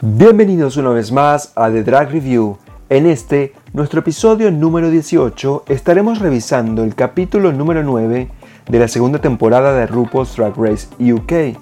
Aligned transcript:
Bienvenidos 0.00 0.78
una 0.78 0.90
vez 0.90 1.12
más 1.12 1.52
a 1.54 1.68
The 1.70 1.82
Drag 1.82 2.10
Review. 2.10 2.56
En 2.88 3.04
este, 3.04 3.52
nuestro 3.74 4.00
episodio 4.00 4.50
número 4.50 4.90
18, 4.90 5.64
estaremos 5.68 6.20
revisando 6.20 6.82
el 6.82 6.94
capítulo 6.94 7.52
número 7.52 7.82
9 7.82 8.37
de 8.68 8.78
la 8.78 8.88
segunda 8.88 9.18
temporada 9.18 9.72
de 9.72 9.86
RuPaul's 9.86 10.36
Drag 10.36 10.54
Race 10.56 10.88
UK. 11.00 11.58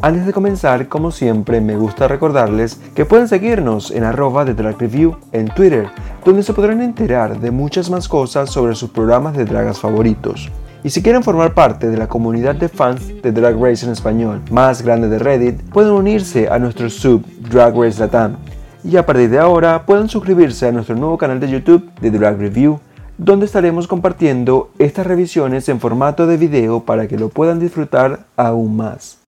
Antes 0.00 0.26
de 0.26 0.32
comenzar, 0.32 0.88
como 0.88 1.10
siempre, 1.10 1.60
me 1.60 1.76
gusta 1.76 2.06
recordarles 2.08 2.80
que 2.94 3.04
pueden 3.04 3.26
seguirnos 3.26 3.90
en 3.90 4.04
arroba 4.04 4.44
de 4.44 4.54
Drag 4.54 4.78
Review 4.78 5.16
en 5.32 5.48
Twitter, 5.48 5.88
donde 6.24 6.42
se 6.42 6.52
podrán 6.52 6.80
enterar 6.82 7.40
de 7.40 7.50
muchas 7.50 7.90
más 7.90 8.08
cosas 8.08 8.50
sobre 8.50 8.74
sus 8.76 8.90
programas 8.90 9.36
de 9.36 9.44
dragas 9.44 9.80
favoritos. 9.80 10.50
Y 10.84 10.90
si 10.90 11.02
quieren 11.02 11.24
formar 11.24 11.54
parte 11.54 11.90
de 11.90 11.96
la 11.96 12.08
comunidad 12.08 12.54
de 12.54 12.68
fans 12.68 13.08
de 13.20 13.32
Drag 13.32 13.60
Race 13.60 13.84
en 13.84 13.90
español 13.90 14.40
más 14.50 14.82
grande 14.82 15.08
de 15.08 15.18
Reddit, 15.18 15.60
pueden 15.70 15.90
unirse 15.90 16.48
a 16.48 16.60
nuestro 16.60 16.88
sub 16.88 17.26
Drag 17.50 17.76
Race 17.76 17.98
Latam. 17.98 18.36
Y 18.84 18.96
a 18.96 19.04
partir 19.04 19.28
de 19.28 19.40
ahora 19.40 19.84
pueden 19.84 20.08
suscribirse 20.08 20.68
a 20.68 20.72
nuestro 20.72 20.94
nuevo 20.94 21.18
canal 21.18 21.40
de 21.40 21.50
YouTube 21.50 21.90
de 22.00 22.12
Drag 22.12 22.38
Review, 22.38 22.78
donde 23.18 23.46
estaremos 23.46 23.88
compartiendo 23.88 24.70
estas 24.78 25.06
revisiones 25.06 25.68
en 25.68 25.80
formato 25.80 26.26
de 26.26 26.36
video 26.36 26.80
para 26.84 27.08
que 27.08 27.18
lo 27.18 27.28
puedan 27.28 27.58
disfrutar 27.58 28.20
aún 28.36 28.76
más. 28.76 29.18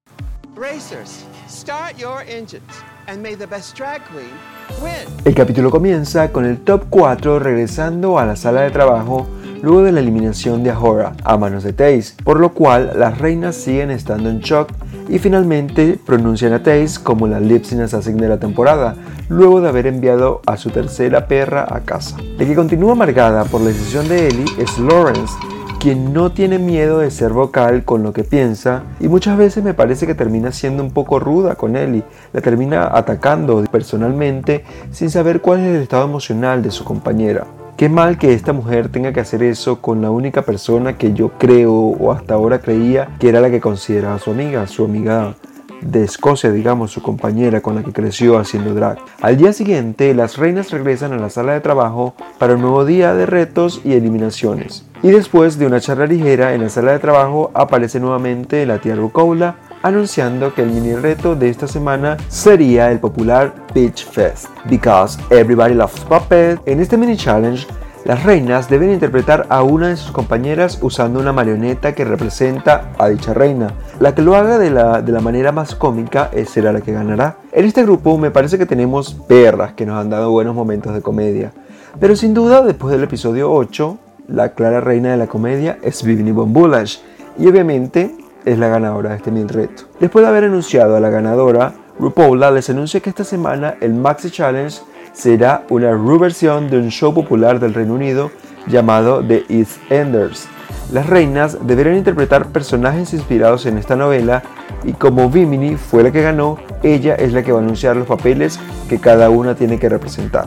El 5.24 5.34
capítulo 5.34 5.70
comienza 5.70 6.30
con 6.30 6.44
el 6.44 6.58
top 6.58 6.84
4 6.88 7.40
regresando 7.40 8.18
a 8.20 8.24
la 8.24 8.36
sala 8.36 8.62
de 8.62 8.70
trabajo 8.70 9.26
luego 9.62 9.82
de 9.82 9.92
la 9.92 10.00
eliminación 10.00 10.62
de 10.62 10.70
Ahora 10.70 11.14
a 11.24 11.36
manos 11.36 11.64
de 11.64 11.72
Taze, 11.72 12.14
por 12.22 12.38
lo 12.38 12.54
cual 12.54 12.92
las 12.96 13.18
reinas 13.18 13.56
siguen 13.56 13.90
estando 13.90 14.30
en 14.30 14.38
shock 14.40 14.70
y 15.10 15.18
finalmente 15.18 15.98
pronuncian 16.06 16.52
a 16.52 16.62
Taze 16.62 17.02
como 17.02 17.26
la 17.26 17.40
Lipsin 17.40 17.80
Assassin 17.80 18.16
de 18.16 18.28
la 18.28 18.38
temporada, 18.38 18.94
luego 19.28 19.60
de 19.60 19.68
haber 19.68 19.86
enviado 19.86 20.40
a 20.46 20.56
su 20.56 20.70
tercera 20.70 21.26
perra 21.26 21.66
a 21.68 21.80
casa. 21.80 22.16
La 22.38 22.46
que 22.46 22.54
continúa 22.54 22.92
amargada 22.92 23.44
por 23.44 23.60
la 23.60 23.68
decisión 23.68 24.08
de 24.08 24.28
Ellie 24.28 24.44
es 24.58 24.78
Lawrence, 24.78 25.34
quien 25.80 26.12
no 26.12 26.30
tiene 26.30 26.58
miedo 26.58 27.00
de 27.00 27.10
ser 27.10 27.32
vocal 27.32 27.84
con 27.84 28.02
lo 28.02 28.12
que 28.12 28.22
piensa 28.22 28.84
y 29.00 29.08
muchas 29.08 29.36
veces 29.36 29.64
me 29.64 29.74
parece 29.74 30.06
que 30.06 30.14
termina 30.14 30.52
siendo 30.52 30.82
un 30.82 30.92
poco 30.92 31.18
ruda 31.18 31.56
con 31.56 31.74
Ellie, 31.74 32.04
la 32.32 32.40
termina 32.40 32.90
atacando 32.92 33.64
personalmente 33.64 34.64
sin 34.92 35.10
saber 35.10 35.40
cuál 35.40 35.60
es 35.60 35.74
el 35.74 35.82
estado 35.82 36.04
emocional 36.04 36.62
de 36.62 36.70
su 36.70 36.84
compañera. 36.84 37.46
Qué 37.76 37.88
mal 37.88 38.18
que 38.18 38.34
esta 38.34 38.52
mujer 38.52 38.90
tenga 38.90 39.12
que 39.12 39.20
hacer 39.20 39.42
eso 39.42 39.80
con 39.80 40.02
la 40.02 40.10
única 40.10 40.42
persona 40.42 40.98
que 40.98 41.14
yo 41.14 41.30
creo 41.38 41.72
o 41.72 42.12
hasta 42.12 42.34
ahora 42.34 42.60
creía 42.60 43.16
que 43.18 43.28
era 43.28 43.40
la 43.40 43.50
que 43.50 43.60
consideraba 43.60 44.18
su 44.18 44.30
amiga, 44.30 44.66
su 44.66 44.84
amiga 44.84 45.34
de 45.80 46.04
Escocia, 46.04 46.52
digamos, 46.52 46.90
su 46.90 47.02
compañera 47.02 47.60
con 47.60 47.74
la 47.74 47.82
que 47.82 47.92
creció 47.92 48.38
haciendo 48.38 48.74
drag. 48.74 48.98
Al 49.22 49.36
día 49.36 49.52
siguiente, 49.52 50.14
las 50.14 50.36
reinas 50.36 50.70
regresan 50.70 51.12
a 51.12 51.18
la 51.18 51.30
sala 51.30 51.54
de 51.54 51.60
trabajo 51.60 52.14
para 52.38 52.54
un 52.54 52.60
nuevo 52.60 52.84
día 52.84 53.14
de 53.14 53.26
retos 53.26 53.80
y 53.84 53.94
eliminaciones. 53.94 54.84
Y 55.02 55.10
después 55.10 55.58
de 55.58 55.66
una 55.66 55.80
charla 55.80 56.06
ligera 56.06 56.54
en 56.54 56.62
la 56.62 56.68
sala 56.68 56.92
de 56.92 56.98
trabajo, 56.98 57.50
aparece 57.54 57.98
nuevamente 58.00 58.66
la 58.66 58.78
tía 58.78 58.94
Rucola 58.94 59.56
anunciando 59.82 60.54
que 60.54 60.62
el 60.62 60.70
mini 60.70 60.94
reto 60.94 61.34
de 61.34 61.48
esta 61.48 61.66
semana 61.66 62.16
sería 62.28 62.90
el 62.90 63.00
popular 63.00 63.54
Pitch 63.72 64.04
Fest. 64.04 64.46
Because 64.68 65.18
everybody 65.30 65.74
loves 65.74 66.00
puppets. 66.00 66.60
En 66.66 66.80
este 66.80 66.96
mini 66.96 67.16
challenge, 67.16 67.66
las 68.04 68.24
reinas 68.24 68.68
deben 68.68 68.90
interpretar 68.90 69.46
a 69.48 69.62
una 69.62 69.88
de 69.88 69.96
sus 69.96 70.10
compañeras 70.10 70.78
usando 70.82 71.20
una 71.20 71.32
marioneta 71.32 71.94
que 71.94 72.04
representa 72.04 72.92
a 72.98 73.08
dicha 73.08 73.34
reina. 73.34 73.72
La 74.00 74.14
que 74.14 74.22
lo 74.22 74.36
haga 74.36 74.58
de 74.58 74.70
la, 74.70 75.02
de 75.02 75.12
la 75.12 75.20
manera 75.20 75.52
más 75.52 75.74
cómica 75.74 76.30
será 76.46 76.72
la 76.72 76.80
que 76.80 76.92
ganará. 76.92 77.36
En 77.52 77.64
este 77.64 77.82
grupo 77.82 78.16
me 78.18 78.30
parece 78.30 78.58
que 78.58 78.66
tenemos 78.66 79.14
perras 79.14 79.74
que 79.74 79.86
nos 79.86 79.98
han 79.98 80.10
dado 80.10 80.30
buenos 80.30 80.54
momentos 80.54 80.94
de 80.94 81.02
comedia. 81.02 81.52
Pero 81.98 82.16
sin 82.16 82.34
duda, 82.34 82.62
después 82.62 82.92
del 82.92 83.02
episodio 83.02 83.52
8, 83.52 83.98
la 84.28 84.50
clara 84.50 84.80
reina 84.80 85.10
de 85.10 85.16
la 85.16 85.26
comedia 85.26 85.78
es 85.82 86.02
Vivini 86.02 86.30
Bombulash. 86.30 86.98
Y 87.38 87.48
obviamente 87.48 88.14
es 88.44 88.58
la 88.58 88.68
ganadora 88.68 89.10
de 89.10 89.16
este 89.16 89.30
mil 89.30 89.48
reto. 89.48 89.84
Después 89.98 90.24
de 90.24 90.28
haber 90.28 90.44
anunciado 90.44 90.96
a 90.96 91.00
la 91.00 91.10
ganadora, 91.10 91.72
RuPaula 91.98 92.50
les 92.50 92.70
anuncia 92.70 93.00
que 93.00 93.10
esta 93.10 93.24
semana 93.24 93.74
el 93.80 93.94
Maxi 93.94 94.30
Challenge 94.30 94.80
será 95.12 95.64
una 95.68 95.90
reversión 95.90 96.70
de 96.70 96.78
un 96.78 96.88
show 96.90 97.12
popular 97.12 97.60
del 97.60 97.74
Reino 97.74 97.94
Unido 97.94 98.30
llamado 98.66 99.22
The 99.22 99.44
East 99.48 99.78
Enders. 99.90 100.46
Las 100.92 101.06
reinas 101.08 101.58
deberán 101.66 101.96
interpretar 101.96 102.46
personajes 102.46 103.14
inspirados 103.14 103.66
en 103.66 103.78
esta 103.78 103.96
novela 103.96 104.42
y 104.82 104.92
como 104.92 105.30
Vimini 105.30 105.76
fue 105.76 106.02
la 106.02 106.10
que 106.10 106.22
ganó, 106.22 106.58
ella 106.82 107.14
es 107.14 107.32
la 107.32 107.42
que 107.42 107.52
va 107.52 107.60
a 107.60 107.62
anunciar 107.62 107.96
los 107.96 108.08
papeles 108.08 108.58
que 108.88 108.98
cada 108.98 109.30
una 109.30 109.54
tiene 109.54 109.78
que 109.78 109.88
representar. 109.88 110.46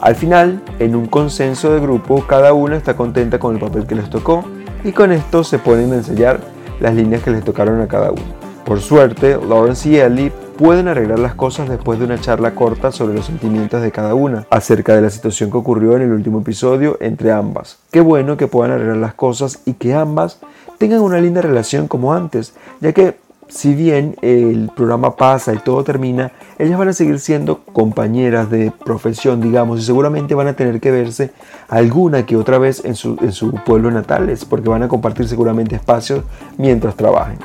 Al 0.00 0.14
final, 0.14 0.62
en 0.78 0.94
un 0.94 1.06
consenso 1.06 1.72
de 1.72 1.80
grupo, 1.80 2.24
cada 2.26 2.52
una 2.52 2.76
está 2.76 2.96
contenta 2.96 3.38
con 3.38 3.54
el 3.54 3.60
papel 3.60 3.86
que 3.86 3.94
les 3.94 4.10
tocó 4.10 4.44
y 4.84 4.92
con 4.92 5.10
esto 5.10 5.42
se 5.42 5.58
ponen 5.58 5.92
a 5.92 5.96
ensayar 5.96 6.40
las 6.80 6.94
líneas 6.94 7.22
que 7.22 7.30
les 7.30 7.44
tocaron 7.44 7.80
a 7.80 7.88
cada 7.88 8.10
uno. 8.10 8.48
Por 8.64 8.80
suerte, 8.80 9.38
Lawrence 9.48 9.88
y 9.88 9.96
Ellie 9.96 10.32
pueden 10.58 10.88
arreglar 10.88 11.20
las 11.20 11.34
cosas 11.34 11.68
después 11.68 11.98
de 11.98 12.04
una 12.04 12.20
charla 12.20 12.54
corta 12.54 12.92
sobre 12.92 13.14
los 13.14 13.26
sentimientos 13.26 13.80
de 13.80 13.92
cada 13.92 14.14
una 14.14 14.46
acerca 14.50 14.94
de 14.94 15.00
la 15.00 15.08
situación 15.08 15.50
que 15.50 15.56
ocurrió 15.56 15.96
en 15.96 16.02
el 16.02 16.12
último 16.12 16.40
episodio 16.40 16.98
entre 17.00 17.32
ambas. 17.32 17.78
Qué 17.90 18.00
bueno 18.00 18.36
que 18.36 18.48
puedan 18.48 18.72
arreglar 18.72 18.96
las 18.96 19.14
cosas 19.14 19.60
y 19.64 19.74
que 19.74 19.94
ambas 19.94 20.40
tengan 20.78 21.00
una 21.00 21.20
linda 21.20 21.40
relación 21.40 21.88
como 21.88 22.12
antes, 22.12 22.54
ya 22.80 22.92
que 22.92 23.16
si 23.48 23.74
bien 23.74 24.16
el 24.22 24.70
programa 24.74 25.16
pasa 25.16 25.54
y 25.54 25.58
todo 25.58 25.84
termina, 25.84 26.32
ellas 26.58 26.78
van 26.78 26.88
a 26.88 26.92
seguir 26.92 27.18
siendo 27.18 27.60
compañeras 27.72 28.50
de 28.50 28.72
profesión, 28.84 29.40
digamos, 29.40 29.80
y 29.80 29.82
seguramente 29.82 30.34
van 30.34 30.48
a 30.48 30.52
tener 30.54 30.80
que 30.80 30.90
verse 30.90 31.32
alguna 31.68 32.26
que 32.26 32.36
otra 32.36 32.58
vez 32.58 32.84
en 32.84 32.94
su, 32.94 33.16
en 33.20 33.32
su 33.32 33.52
pueblo 33.52 33.90
natales, 33.90 34.44
porque 34.44 34.68
van 34.68 34.82
a 34.82 34.88
compartir 34.88 35.28
seguramente 35.28 35.76
espacios 35.76 36.22
mientras 36.56 36.94
trabajen. 36.94 37.38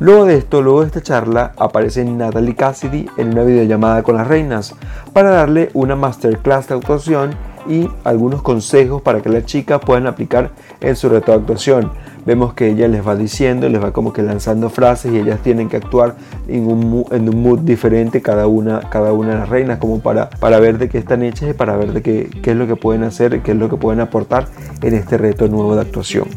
Luego 0.00 0.24
de 0.24 0.36
esto, 0.36 0.60
luego 0.60 0.80
de 0.80 0.88
esta 0.88 1.02
charla, 1.02 1.52
aparece 1.56 2.04
Natalie 2.04 2.56
Cassidy 2.56 3.06
en 3.16 3.28
una 3.28 3.44
videollamada 3.44 4.02
con 4.02 4.16
las 4.16 4.26
reinas 4.26 4.74
para 5.12 5.30
darle 5.30 5.70
una 5.72 5.94
masterclass 5.94 6.68
de 6.68 6.74
actuación 6.74 7.30
y 7.68 7.88
algunos 8.02 8.42
consejos 8.42 9.02
para 9.02 9.22
que 9.22 9.28
las 9.28 9.46
chicas 9.46 9.80
puedan 9.84 10.06
aplicar 10.06 10.50
en 10.80 10.96
su 10.96 11.08
reto 11.08 11.32
de 11.32 11.38
actuación. 11.38 11.92
Vemos 12.26 12.54
que 12.54 12.68
ella 12.68 12.88
les 12.88 13.06
va 13.06 13.16
diciendo, 13.16 13.68
les 13.68 13.82
va 13.82 13.92
como 13.92 14.12
que 14.12 14.22
lanzando 14.22 14.70
frases 14.70 15.12
y 15.12 15.18
ellas 15.18 15.40
tienen 15.42 15.68
que 15.68 15.76
actuar 15.76 16.16
en 16.48 16.66
un, 16.66 17.04
en 17.10 17.28
un 17.28 17.42
mood 17.42 17.60
diferente 17.60 18.22
cada 18.22 18.46
una, 18.46 18.80
cada 18.88 19.12
una 19.12 19.30
de 19.30 19.38
las 19.38 19.48
reinas, 19.48 19.78
como 19.78 20.00
para, 20.00 20.30
para 20.30 20.58
ver 20.58 20.78
de 20.78 20.88
qué 20.88 20.98
están 20.98 21.22
hechas 21.22 21.50
y 21.50 21.52
para 21.52 21.76
ver 21.76 21.92
de 21.92 22.02
qué, 22.02 22.30
qué 22.42 22.52
es 22.52 22.56
lo 22.56 22.66
que 22.66 22.76
pueden 22.76 23.04
hacer, 23.04 23.42
qué 23.42 23.52
es 23.52 23.58
lo 23.58 23.68
que 23.68 23.76
pueden 23.76 24.00
aportar 24.00 24.46
en 24.82 24.94
este 24.94 25.18
reto 25.18 25.48
nuevo 25.48 25.74
de 25.74 25.82
actuación. 25.82 26.28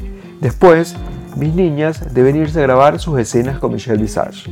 Después, 0.41 0.95
mis 1.37 1.53
niñas 1.53 2.13
deben 2.13 2.35
irse 2.35 2.59
a 2.59 2.63
grabar 2.63 2.99
sus 2.99 3.19
escenas 3.19 3.59
con 3.59 3.71
Michelle 3.71 4.01
Visage. 4.01 4.49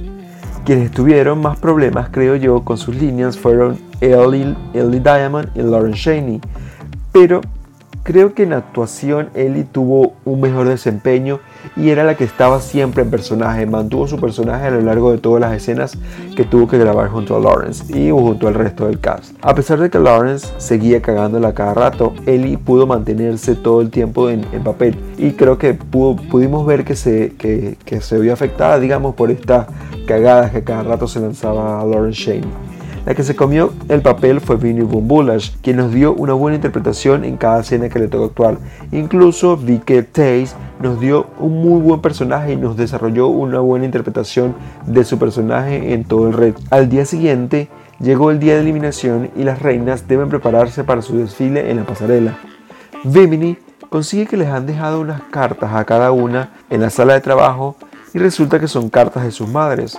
Quienes 0.66 0.91
tuvieron 0.91 1.41
más 1.41 1.59
problemas, 1.59 2.09
creo 2.12 2.35
yo, 2.35 2.63
con 2.63 2.78
sus 2.78 2.95
líneas 2.95 3.38
fueron 3.38 3.78
Ellie, 4.01 4.56
Ellie 4.74 5.00
Diamond 5.00 5.50
y 5.56 5.62
Lauren 5.62 5.94
Shaney. 5.94 6.41
Pero 7.12 7.41
Creo 8.06 8.36
que 8.36 8.44
en 8.44 8.54
actuación 8.54 9.30
Ellie 9.34 9.64
tuvo 9.64 10.14
un 10.26 10.40
mejor 10.40 10.68
desempeño 10.68 11.40
y 11.76 11.90
era 11.90 12.04
la 12.04 12.14
que 12.14 12.24
estaba 12.24 12.62
siempre 12.62 13.02
en 13.02 13.10
personaje, 13.10 13.66
mantuvo 13.66 14.07
su 14.07 14.19
personaje 14.19 14.68
a 14.68 14.69
lo 14.69 14.81
largo 14.81 15.12
de 15.12 15.18
todas 15.18 15.42
las 15.42 15.54
escenas 15.54 15.98
que 16.36 16.44
tuvo 16.44 16.68
que 16.68 16.78
grabar 16.78 17.10
junto 17.10 17.36
a 17.36 17.40
Lawrence 17.40 17.84
y 17.98 18.12
junto 18.12 18.48
al 18.48 18.54
resto 18.54 18.86
del 18.86 19.00
cast. 19.00 19.34
A 19.42 19.56
pesar 19.56 19.80
de 19.80 19.90
que 19.90 19.98
Lawrence 19.98 20.54
seguía 20.57 21.02
cagándola 21.02 21.56
cada 21.56 21.74
rato, 21.74 22.13
Ellie 22.28 22.60
pudo 22.60 22.86
mantenerse 22.86 23.56
todo 23.56 23.81
el 23.81 23.90
tiempo 23.90 24.30
en, 24.30 24.46
papel 24.63 24.96
y 25.18 25.31
creo 25.31 25.58
que 25.58 25.74
pudimos 25.74 26.63
ver 26.68 26.86
que 26.86 26.96
se, 26.96 27.34
que, 27.40 28.01
se 28.01 28.19
vio 28.19 28.34
afectada, 28.34 28.80
digamos, 28.80 29.16
por 29.16 29.31
esta 29.31 29.66
cagada 30.06 30.51
que 30.51 30.63
cada 30.63 30.84
rato 30.84 31.08
se 31.08 31.19
lanzaba 31.19 31.81
a 31.81 31.86
Lawrence 31.86 32.22
Shane. 32.22 32.64
La 33.06 33.13
que 33.13 33.24
se 33.24 33.36
comió 33.36 33.72
el 33.88 34.02
papel 34.02 34.42
fue 34.42 34.56
Vinnie 34.56 34.84
Bombulash, 34.84 35.52
quien 35.62 35.78
nos 35.78 35.94
dio 35.94 36.13
una 36.13 36.34
buena 36.34 36.56
interpretación 36.56 37.24
en 37.24 37.38
cada 37.38 37.60
escena 37.60 37.88
que 37.88 38.00
le 38.00 38.07
tocó 38.07 38.25
actuar. 38.25 38.57
Incluso 38.92 39.57
vi 39.57 39.78
que 39.78 40.02
Taze 40.02 40.56
nos 40.80 41.00
dio 41.00 41.28
un 41.38 41.62
muy 41.62 41.81
buen 41.81 42.02
personaje 42.02 42.54
y 42.54 42.56
nos 42.56 42.78
desarrolló 42.78 43.28
una 43.28 43.60
buena 43.60 43.86
interpretación 43.86 44.56
de 44.88 45.04
su 45.04 45.19
personaje 45.19 45.94
en 45.94 46.04
todo 46.04 46.28
el 46.28 46.34
red. 46.34 46.56
Al 46.72 46.90
día 46.90 47.06
siguiente 47.06 47.69
llegó 48.00 48.31
el 48.31 48.40
día 48.40 48.56
de 48.56 48.62
eliminación 48.62 49.30
y 49.36 49.44
las 49.44 49.62
reinas 49.62 50.08
deben 50.08 50.30
prepararse 50.30 50.84
para 50.84 51.04
su 51.04 51.16
desfile 51.16 51.69
en 51.69 51.78
la 51.78 51.86
pasarela. 51.86 52.40
Vimini 53.04 53.56
consigue 53.90 54.25
que 54.25 54.38
les 54.38 54.48
han 54.48 54.66
dejado 54.66 55.00
unas 55.00 55.22
cartas 55.30 55.75
a 55.75 55.86
cada 55.86 56.12
una 56.12 56.54
en 56.72 56.81
la 56.81 56.90
sala 56.90 57.13
de 57.13 57.22
trabajo 57.22 57.75
y 58.16 58.18
resulta 58.18 58.60
que 58.60 58.68
son 58.68 58.90
cartas 58.90 59.24
de 59.25 59.31
sus 59.31 59.48
madres. 59.48 59.96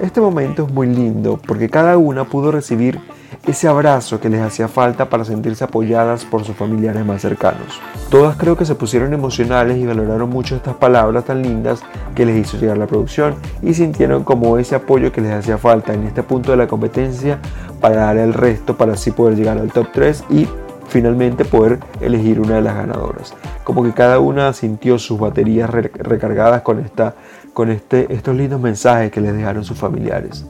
Este 0.00 0.20
momento 0.20 0.66
es 0.66 0.72
muy 0.72 0.88
lindo 0.88 1.40
porque 1.46 1.70
cada 1.70 1.96
una 1.96 2.24
pudo 2.24 2.52
recibir 2.52 3.00
ese 3.46 3.66
abrazo 3.66 4.20
que 4.20 4.28
les 4.28 4.42
hacía 4.42 4.68
falta 4.68 5.08
para 5.08 5.24
sentirse 5.24 5.64
apoyadas 5.64 6.26
por 6.26 6.44
sus 6.44 6.54
familiares 6.54 7.04
más 7.06 7.22
cercanos. 7.22 7.80
Todas 8.10 8.36
creo 8.36 8.58
que 8.58 8.66
se 8.66 8.74
pusieron 8.74 9.14
emocionales 9.14 9.78
y 9.78 9.86
valoraron 9.86 10.28
mucho 10.28 10.54
estas 10.54 10.74
palabras 10.74 11.24
tan 11.24 11.42
lindas 11.42 11.80
que 12.14 12.26
les 12.26 12.36
hizo 12.36 12.58
llegar 12.58 12.76
la 12.76 12.86
producción 12.86 13.36
y 13.62 13.72
sintieron 13.72 14.22
como 14.22 14.58
ese 14.58 14.74
apoyo 14.74 15.12
que 15.12 15.22
les 15.22 15.32
hacía 15.32 15.56
falta 15.56 15.94
en 15.94 16.04
este 16.04 16.22
punto 16.22 16.50
de 16.50 16.58
la 16.58 16.66
competencia 16.66 17.38
para 17.80 17.96
dar 17.96 18.18
el 18.18 18.34
resto 18.34 18.76
para 18.76 18.92
así 18.92 19.12
poder 19.12 19.36
llegar 19.36 19.56
al 19.56 19.72
top 19.72 19.88
3 19.94 20.24
y 20.28 20.46
finalmente 20.88 21.44
poder 21.44 21.78
elegir 22.00 22.40
una 22.40 22.56
de 22.56 22.62
las 22.62 22.74
ganadoras. 22.74 23.34
Como 23.64 23.82
que 23.82 23.92
cada 23.92 24.18
una 24.18 24.52
sintió 24.52 24.98
sus 24.98 25.18
baterías 25.18 25.70
recargadas 25.70 26.62
con, 26.62 26.80
esta, 26.80 27.14
con 27.56 27.70
este, 27.70 28.12
estos 28.12 28.36
lindos 28.36 28.60
mensajes 28.60 29.10
que 29.10 29.18
les 29.18 29.34
dejaron 29.34 29.64
sus 29.64 29.78
familiares. 29.78 30.44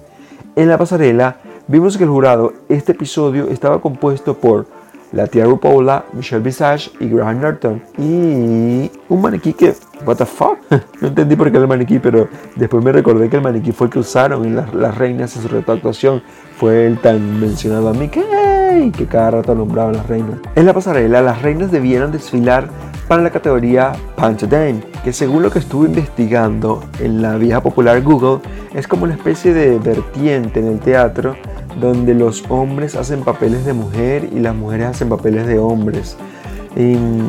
En 0.56 0.68
la 0.68 0.76
pasarela 0.76 1.36
vimos 1.68 1.96
que 1.96 2.02
el 2.02 2.10
jurado, 2.10 2.52
este 2.68 2.90
episodio 2.90 3.46
estaba 3.48 3.80
compuesto 3.80 4.36
por 4.36 4.66
la 5.12 5.28
tía 5.28 5.46
Paula, 5.62 6.04
Michelle 6.14 6.42
Visage 6.42 6.90
y 6.98 7.08
Graham 7.08 7.40
Norton. 7.40 7.80
Y 7.96 8.90
un 9.08 9.22
maniquí 9.22 9.52
que, 9.52 9.74
what 10.04 10.16
the 10.16 10.26
fuck, 10.26 10.58
no 11.00 11.06
entendí 11.06 11.36
por 11.36 11.46
qué 11.52 11.58
era 11.58 11.62
el 11.62 11.68
maniquí, 11.68 12.00
pero 12.00 12.26
después 12.56 12.82
me 12.82 12.90
recordé 12.90 13.30
que 13.30 13.36
el 13.36 13.42
maniquí 13.42 13.70
fue 13.70 13.86
el 13.86 13.92
que 13.92 14.00
usaron 14.00 14.44
en 14.44 14.56
las, 14.56 14.98
reinas 14.98 15.36
en 15.36 15.42
su 15.42 15.48
reto 15.48 15.70
actuación. 15.70 16.24
Fue 16.56 16.88
el 16.88 16.98
tan 16.98 17.38
mencionado 17.38 17.88
a 17.88 17.92
Mickey, 17.92 18.24
que 18.24 18.45
cada 19.08 19.30
rato 19.30 19.54
nombraban 19.54 19.96
las 19.96 20.06
reinas. 20.06 20.38
En 20.54 20.66
la 20.66 20.74
pasarela, 20.74 21.22
las 21.22 21.42
reinas 21.42 21.70
debieron 21.70 22.12
desfilar 22.12 22.68
para 23.08 23.22
la 23.22 23.30
categoría 23.30 23.92
Punch 24.16 24.48
Dame, 24.48 24.82
que 25.04 25.12
según 25.12 25.42
lo 25.42 25.50
que 25.50 25.60
estuve 25.60 25.86
investigando 25.86 26.82
en 26.98 27.22
la 27.22 27.36
vieja 27.36 27.62
popular 27.62 28.02
Google, 28.02 28.40
es 28.74 28.88
como 28.88 29.04
una 29.04 29.14
especie 29.14 29.54
de 29.54 29.78
vertiente 29.78 30.60
en 30.60 30.66
el 30.66 30.80
teatro 30.80 31.36
donde 31.80 32.14
los 32.14 32.44
hombres 32.48 32.96
hacen 32.96 33.22
papeles 33.22 33.64
de 33.64 33.74
mujer 33.74 34.28
y 34.32 34.40
las 34.40 34.54
mujeres 34.54 34.88
hacen 34.88 35.08
papeles 35.08 35.46
de 35.46 35.58
hombres. 35.58 36.16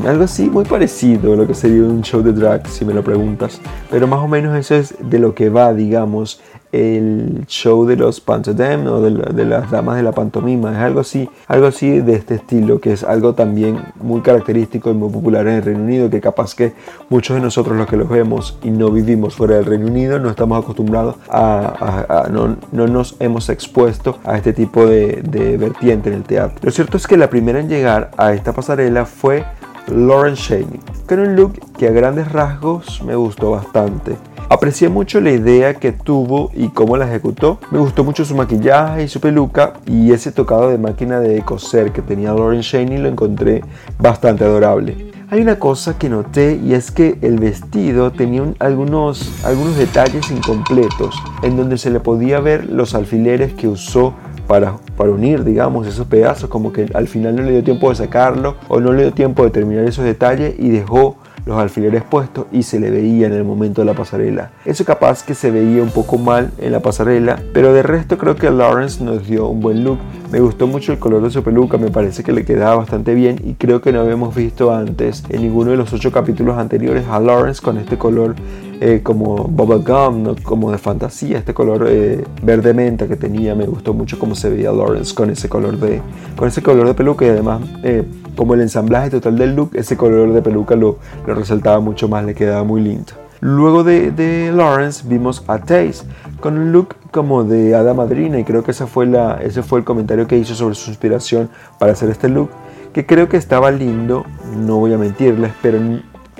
algo 0.05 0.23
así 0.23 0.49
muy 0.49 0.65
parecido 0.65 1.33
a 1.33 1.35
lo 1.35 1.47
que 1.47 1.53
sería 1.53 1.83
un 1.83 2.01
show 2.01 2.21
de 2.21 2.33
drag, 2.33 2.67
si 2.67 2.83
me 2.83 2.93
lo 2.93 3.03
preguntas. 3.03 3.61
Pero 3.91 4.07
más 4.07 4.19
o 4.19 4.27
menos 4.27 4.57
eso 4.57 4.75
es 4.75 4.95
de 4.99 5.19
lo 5.19 5.35
que 5.35 5.49
va, 5.49 5.73
digamos, 5.73 6.41
el 6.77 7.45
show 7.47 7.85
de 7.85 7.95
los 7.95 8.19
pantomim 8.19 8.87
o 8.87 9.01
de, 9.01 9.45
las 9.45 9.71
damas 9.71 9.97
de 9.97 10.03
la 10.03 10.11
pantomima. 10.11 10.71
Es 10.71 10.77
algo 10.77 10.99
así, 10.99 11.29
algo 11.47 11.67
así 11.67 11.99
de 12.01 12.13
este 12.13 12.35
estilo, 12.35 12.79
que 12.79 12.93
es 12.93 13.03
algo 13.03 13.33
también 13.33 13.79
muy 14.01 14.21
característico 14.21 14.91
y 14.91 14.93
muy 14.93 15.09
popular 15.09 15.47
en 15.47 15.55
el 15.55 15.63
Reino 15.63 15.81
Unido, 15.81 16.09
que 16.09 16.21
capaz 16.21 16.55
que 16.55 16.73
muchos 17.09 17.35
de 17.35 17.41
nosotros 17.41 17.77
los 17.77 17.87
que 17.87 17.97
los 17.97 18.09
vemos 18.09 18.57
y 18.63 18.69
no 18.69 18.91
vivimos 18.91 19.35
fuera 19.35 19.55
del 19.55 19.65
Reino 19.65 19.87
Unido 19.87 20.19
no 20.19 20.29
estamos 20.29 20.63
acostumbrados 20.63 21.15
a, 21.29 22.27
no, 22.31 22.57
no, 22.71 22.87
nos 22.87 23.15
hemos 23.19 23.49
expuesto 23.49 24.17
a 24.23 24.37
este 24.37 24.53
tipo 24.53 24.85
de 24.85 25.57
vertiente 25.59 26.09
en 26.09 26.15
el 26.15 26.23
teatro. 26.23 26.59
Lo 26.61 26.71
cierto 26.71 26.97
es 26.97 27.07
que 27.07 27.17
la 27.17 27.29
primera 27.29 27.59
en 27.59 27.69
llegar 27.69 28.11
a 28.17 28.33
esta 28.33 28.53
pasarela 28.53 29.05
fue 29.05 29.45
Lauren 29.87 30.35
Shaney, 30.35 30.79
con 31.07 31.19
un 31.19 31.35
look 31.35 31.53
que 31.77 31.87
a 31.87 31.91
grandes 31.91 32.31
rasgos 32.31 33.01
me 33.03 33.15
gustó 33.15 33.51
bastante. 33.51 34.15
Aprecié 34.49 34.89
mucho 34.89 35.19
la 35.19 35.31
idea 35.31 35.73
que 35.73 35.91
tuvo 35.91 36.51
y 36.53 36.69
cómo 36.69 36.97
la 36.97 37.07
ejecutó. 37.07 37.59
Me 37.71 37.79
gustó 37.79 38.03
mucho 38.03 38.23
su 38.23 38.35
maquillaje 38.35 39.03
y 39.03 39.07
su 39.07 39.19
peluca 39.19 39.73
y 39.85 40.11
ese 40.11 40.31
tocado 40.31 40.69
de 40.69 40.77
máquina 40.77 41.19
de 41.19 41.41
coser 41.41 41.91
que 41.91 42.01
tenía 42.01 42.33
Lauren 42.33 42.61
Shaney 42.61 42.97
lo 42.97 43.09
encontré 43.09 43.63
bastante 43.99 44.43
adorable. 44.43 45.11
Hay 45.29 45.41
una 45.41 45.59
cosa 45.59 45.97
que 45.97 46.07
noté 46.07 46.57
y 46.63 46.73
es 46.73 46.91
que 46.91 47.17
el 47.21 47.37
vestido 47.37 48.11
tenía 48.11 48.43
algunos, 48.59 49.43
algunos 49.43 49.75
detalles 49.75 50.31
incompletos 50.31 51.21
en 51.43 51.57
donde 51.57 51.77
se 51.77 51.89
le 51.89 51.99
podía 51.99 52.39
ver 52.39 52.69
los 52.69 52.95
alfileres 52.95 53.53
que 53.53 53.67
usó 53.67 54.13
para, 54.47 54.77
para, 54.97 55.11
unir, 55.11 55.43
digamos, 55.43 55.87
esos 55.87 56.07
pedazos, 56.07 56.49
como 56.49 56.73
que 56.73 56.87
al 56.93 57.07
final 57.07 57.35
no 57.35 57.43
le 57.43 57.51
dio 57.51 57.63
tiempo 57.63 57.89
de 57.89 57.95
sacarlo 57.95 58.55
o 58.67 58.79
no 58.79 58.91
le 58.91 59.03
dio 59.03 59.13
tiempo 59.13 59.43
de 59.43 59.51
terminar 59.51 59.85
esos 59.85 60.03
detalles 60.03 60.55
y 60.57 60.69
dejó 60.69 61.17
los 61.47 61.57
alfileres 61.57 62.03
puestos 62.03 62.45
y 62.51 62.63
se 62.63 62.79
le 62.79 62.91
veía 62.91 63.27
en 63.27 63.33
el 63.33 63.43
momento 63.43 63.81
de 63.81 63.85
la 63.85 63.93
pasarela. 63.93 64.51
Eso 64.65 64.85
capaz 64.85 65.23
que 65.23 65.33
se 65.33 65.49
veía 65.49 65.81
un 65.81 65.89
poco 65.89 66.17
mal 66.17 66.51
en 66.59 66.71
la 66.71 66.81
pasarela, 66.81 67.41
pero 67.53 67.73
de 67.73 67.83
resto 67.83 68.17
creo 68.17 68.35
que 68.35 68.51
Lawrence 68.51 69.03
nos 69.03 69.25
dio 69.25 69.47
un 69.47 69.61
buen 69.61 69.83
look. 69.83 69.97
Me 70.31 70.41
gustó 70.41 70.67
mucho 70.67 70.91
el 70.91 70.99
color 70.99 71.23
de 71.23 71.29
su 71.29 71.41
peluca, 71.41 71.77
me 71.77 71.89
parece 71.89 72.23
que 72.23 72.33
le 72.33 72.43
quedaba 72.43 72.75
bastante 72.75 73.13
bien 73.13 73.39
y 73.43 73.53
creo 73.53 73.81
que 73.81 73.93
no 73.93 74.01
habíamos 74.01 74.35
visto 74.35 74.73
antes 74.73 75.23
en 75.29 75.41
ninguno 75.41 75.71
de 75.71 75.77
los 75.77 75.93
ocho 75.93 76.11
capítulos 76.11 76.57
anteriores 76.57 77.05
a 77.07 77.19
Lawrence 77.19 77.61
con 77.61 77.77
este 77.77 77.97
color 77.97 78.35
eh, 78.79 78.99
como 79.01 79.45
bubblegum, 79.45 80.23
¿no? 80.23 80.35
como 80.43 80.71
de 80.71 80.77
fantasía, 80.77 81.39
este 81.39 81.53
color 81.53 81.87
eh, 81.89 82.23
verde 82.43 82.73
menta 82.73 83.07
que 83.07 83.15
tenía, 83.15 83.55
me 83.55 83.65
gustó 83.65 83.93
mucho 83.93 84.19
cómo 84.19 84.35
se 84.35 84.49
veía 84.49 84.71
Lawrence 84.71 85.15
con 85.15 85.29
ese 85.29 85.49
color 85.49 85.79
de, 85.79 86.01
con 86.35 86.47
ese 86.47 86.61
color 86.61 86.85
de 86.87 86.93
peluca 86.93 87.25
y 87.25 87.29
además 87.29 87.61
eh, 87.83 88.03
como 88.37 88.53
el 88.53 88.61
ensamblaje 88.61 89.09
total 89.09 89.37
del 89.37 89.55
look, 89.55 89.71
ese 89.73 89.97
color 89.97 90.31
de 90.31 90.41
peluca 90.41 90.75
lo, 90.75 90.99
resaltaba 91.25 91.81
mucho 91.81 92.07
más, 92.07 92.23
le 92.23 92.35
quedaba 92.35 92.63
muy 92.63 92.79
lindo. 92.79 93.13
Luego 93.41 93.83
de, 93.83 94.51
Lawrence 94.55 95.03
vimos 95.05 95.43
a 95.47 95.59
Taze 95.59 96.05
con 96.39 96.57
un 96.57 96.71
look 96.71 96.95
como 97.11 97.43
de 97.43 97.75
hada 97.75 97.93
madrina 97.93 98.39
y 98.39 98.43
creo 98.43 98.63
que 98.63 98.71
ese 98.71 98.87
fue 98.87 99.05
el 99.05 99.83
comentario 99.83 100.27
que 100.27 100.37
hizo 100.37 100.55
sobre 100.55 100.75
su 100.75 100.89
inspiración 100.89 101.49
para 101.77 101.91
hacer 101.91 102.09
este 102.09 102.29
look 102.29 102.49
que 102.93 103.05
creo 103.05 103.29
que 103.29 103.37
estaba 103.37 103.69
lindo, 103.69 104.25
no 104.55 104.77
voy 104.77 104.93
a 104.93 104.97
mentirles, 104.97 105.51
pero 105.61 105.77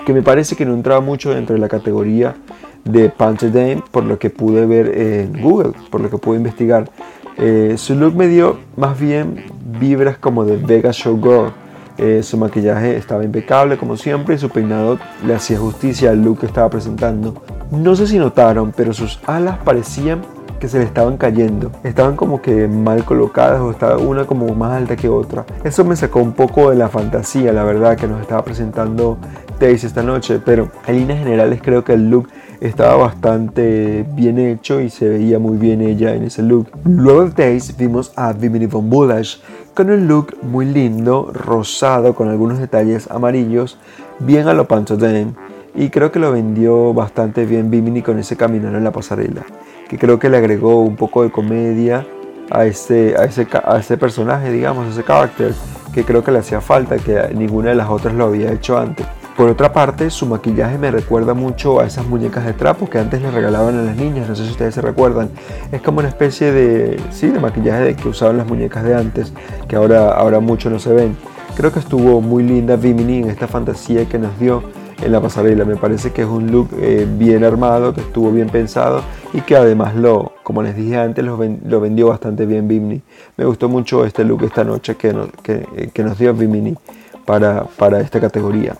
que 0.04 0.12
me 0.12 0.22
parece 0.22 0.56
que 0.56 0.64
no 0.64 0.74
entraba 0.74 1.00
mucho 1.00 1.30
dentro 1.30 1.54
de 1.54 1.60
la 1.60 1.68
categoría 1.68 2.34
de 2.84 3.10
Punch 3.10 3.42
Dame 3.42 3.82
por 3.90 4.04
lo 4.04 4.18
que 4.18 4.30
pude 4.30 4.66
ver 4.66 4.88
en 4.98 5.40
Google, 5.40 5.72
por 5.90 6.00
lo 6.00 6.10
que 6.10 6.18
pude 6.18 6.38
investigar. 6.38 6.90
Eh, 7.36 7.74
su 7.76 7.94
look 7.94 8.16
me 8.16 8.26
dio 8.26 8.58
más 8.76 8.98
bien 8.98 9.44
vibras 9.78 10.18
como 10.18 10.44
de 10.44 10.56
Vegas 10.56 10.96
Showgirl. 10.96 11.52
Eh, 11.98 12.22
su 12.22 12.36
maquillaje 12.38 12.96
estaba 12.96 13.24
impecable 13.24 13.76
como 13.76 13.96
siempre 13.96 14.36
y 14.36 14.38
su 14.38 14.48
peinado 14.48 14.98
le 15.26 15.34
hacía 15.34 15.58
justicia 15.58 16.10
al 16.10 16.22
look 16.22 16.40
que 16.40 16.46
estaba 16.46 16.70
presentando. 16.70 17.42
No 17.72 17.96
sé 17.96 18.06
si 18.06 18.18
notaron, 18.18 18.72
pero 18.74 18.92
sus 18.92 19.18
alas 19.26 19.58
parecían 19.64 20.22
que 20.60 20.68
se 20.68 20.78
le 20.78 20.84
estaban 20.84 21.16
cayendo. 21.16 21.70
Estaban 21.82 22.16
como 22.16 22.40
que 22.42 22.68
mal 22.68 23.04
colocadas 23.04 23.60
o 23.60 23.70
estaba 23.70 23.98
una 23.98 24.26
como 24.26 24.52
más 24.54 24.72
alta 24.72 24.96
que 24.96 25.08
otra. 25.08 25.44
Eso 25.64 25.84
me 25.84 25.96
sacó 25.96 26.20
un 26.20 26.32
poco 26.32 26.70
de 26.70 26.76
la 26.76 26.88
fantasía, 26.88 27.52
la 27.52 27.64
verdad, 27.64 27.96
que 27.96 28.06
nos 28.06 28.20
estaba 28.20 28.42
presentando 28.44 29.18
Daisy 29.60 29.86
esta 29.86 30.02
noche, 30.02 30.40
pero 30.44 30.70
en 30.86 30.96
líneas 30.96 31.18
generales 31.20 31.60
creo 31.62 31.84
que 31.84 31.94
el 31.94 32.10
look 32.10 32.28
estaba 32.60 32.96
bastante 32.96 34.04
bien 34.14 34.38
hecho 34.38 34.80
y 34.80 34.90
se 34.90 35.08
veía 35.08 35.38
muy 35.38 35.58
bien 35.58 35.80
ella 35.80 36.14
en 36.14 36.24
ese 36.24 36.42
look. 36.42 36.68
Luego 36.84 37.26
de 37.26 37.30
Daisy 37.30 37.74
vimos 37.76 38.12
a 38.16 38.32
Vimini 38.32 38.66
von 38.66 38.88
Bullash 38.90 39.36
con 39.78 39.90
un 39.90 40.08
look 40.08 40.36
muy 40.42 40.66
lindo, 40.66 41.30
rosado 41.32 42.12
con 42.16 42.28
algunos 42.28 42.58
detalles 42.58 43.08
amarillos, 43.12 43.78
bien 44.18 44.48
a 44.48 44.52
lo 44.52 44.66
Pancho 44.66 44.96
Dame 44.96 45.34
y 45.72 45.90
creo 45.90 46.10
que 46.10 46.18
lo 46.18 46.32
vendió 46.32 46.92
bastante 46.92 47.46
bien 47.46 47.70
Vimini 47.70 48.02
con 48.02 48.18
ese 48.18 48.36
caminar 48.36 48.74
en 48.74 48.82
la 48.82 48.90
pasarela, 48.90 49.46
que 49.88 49.96
creo 49.96 50.18
que 50.18 50.30
le 50.30 50.38
agregó 50.38 50.82
un 50.82 50.96
poco 50.96 51.22
de 51.22 51.30
comedia 51.30 52.04
a 52.50 52.66
ese, 52.66 53.14
a 53.16 53.22
ese, 53.22 53.46
a 53.52 53.78
ese 53.78 53.96
personaje, 53.96 54.50
digamos, 54.50 54.88
a 54.88 54.90
ese 54.90 55.04
carácter, 55.04 55.54
que 55.94 56.02
creo 56.02 56.24
que 56.24 56.32
le 56.32 56.38
hacía 56.38 56.60
falta, 56.60 56.96
que 56.96 57.32
ninguna 57.32 57.68
de 57.68 57.76
las 57.76 57.88
otras 57.88 58.14
lo 58.14 58.24
había 58.24 58.50
hecho 58.50 58.76
antes. 58.76 59.06
Por 59.38 59.48
otra 59.50 59.72
parte, 59.72 60.10
su 60.10 60.26
maquillaje 60.26 60.78
me 60.78 60.90
recuerda 60.90 61.32
mucho 61.32 61.78
a 61.78 61.86
esas 61.86 62.04
muñecas 62.04 62.44
de 62.44 62.54
trapo 62.54 62.90
que 62.90 62.98
antes 62.98 63.22
le 63.22 63.30
regalaban 63.30 63.78
a 63.78 63.82
las 63.82 63.94
niñas, 63.94 64.28
no 64.28 64.34
sé 64.34 64.44
si 64.44 64.50
ustedes 64.50 64.74
se 64.74 64.82
recuerdan. 64.82 65.30
Es 65.70 65.80
como 65.80 66.00
una 66.00 66.08
especie 66.08 66.50
de, 66.50 67.00
sí, 67.12 67.28
de 67.28 67.38
maquillaje 67.38 67.94
que 67.94 68.08
usaban 68.08 68.36
las 68.36 68.48
muñecas 68.48 68.82
de 68.82 68.96
antes, 68.96 69.32
que 69.68 69.76
ahora, 69.76 70.10
ahora 70.10 70.40
mucho 70.40 70.70
no 70.70 70.80
se 70.80 70.92
ven. 70.92 71.16
Creo 71.56 71.70
que 71.72 71.78
estuvo 71.78 72.20
muy 72.20 72.42
linda 72.42 72.74
Vimini 72.74 73.18
en 73.18 73.30
esta 73.30 73.46
fantasía 73.46 74.08
que 74.08 74.18
nos 74.18 74.36
dio 74.40 74.64
en 75.00 75.12
la 75.12 75.20
pasarela. 75.20 75.64
Me 75.64 75.76
parece 75.76 76.10
que 76.10 76.22
es 76.22 76.28
un 76.28 76.50
look 76.50 76.70
eh, 76.80 77.06
bien 77.08 77.44
armado, 77.44 77.94
que 77.94 78.00
estuvo 78.00 78.32
bien 78.32 78.48
pensado 78.48 79.02
y 79.32 79.42
que 79.42 79.54
además 79.54 79.94
lo, 79.94 80.32
como 80.42 80.64
les 80.64 80.74
dije 80.74 80.96
antes, 80.96 81.24
lo, 81.24 81.36
vendió 81.80 82.08
bastante 82.08 82.44
bien 82.44 82.66
Vimini. 82.66 83.02
Me 83.36 83.44
gustó 83.44 83.68
mucho 83.68 84.04
este 84.04 84.24
look 84.24 84.42
esta 84.42 84.64
noche 84.64 84.96
que, 84.96 85.14
que, 85.94 86.02
nos 86.02 86.18
dio 86.18 86.34
Vimini 86.34 86.74
para, 87.24 87.62
para 87.76 88.00
esta 88.00 88.18
categoría. 88.18 88.74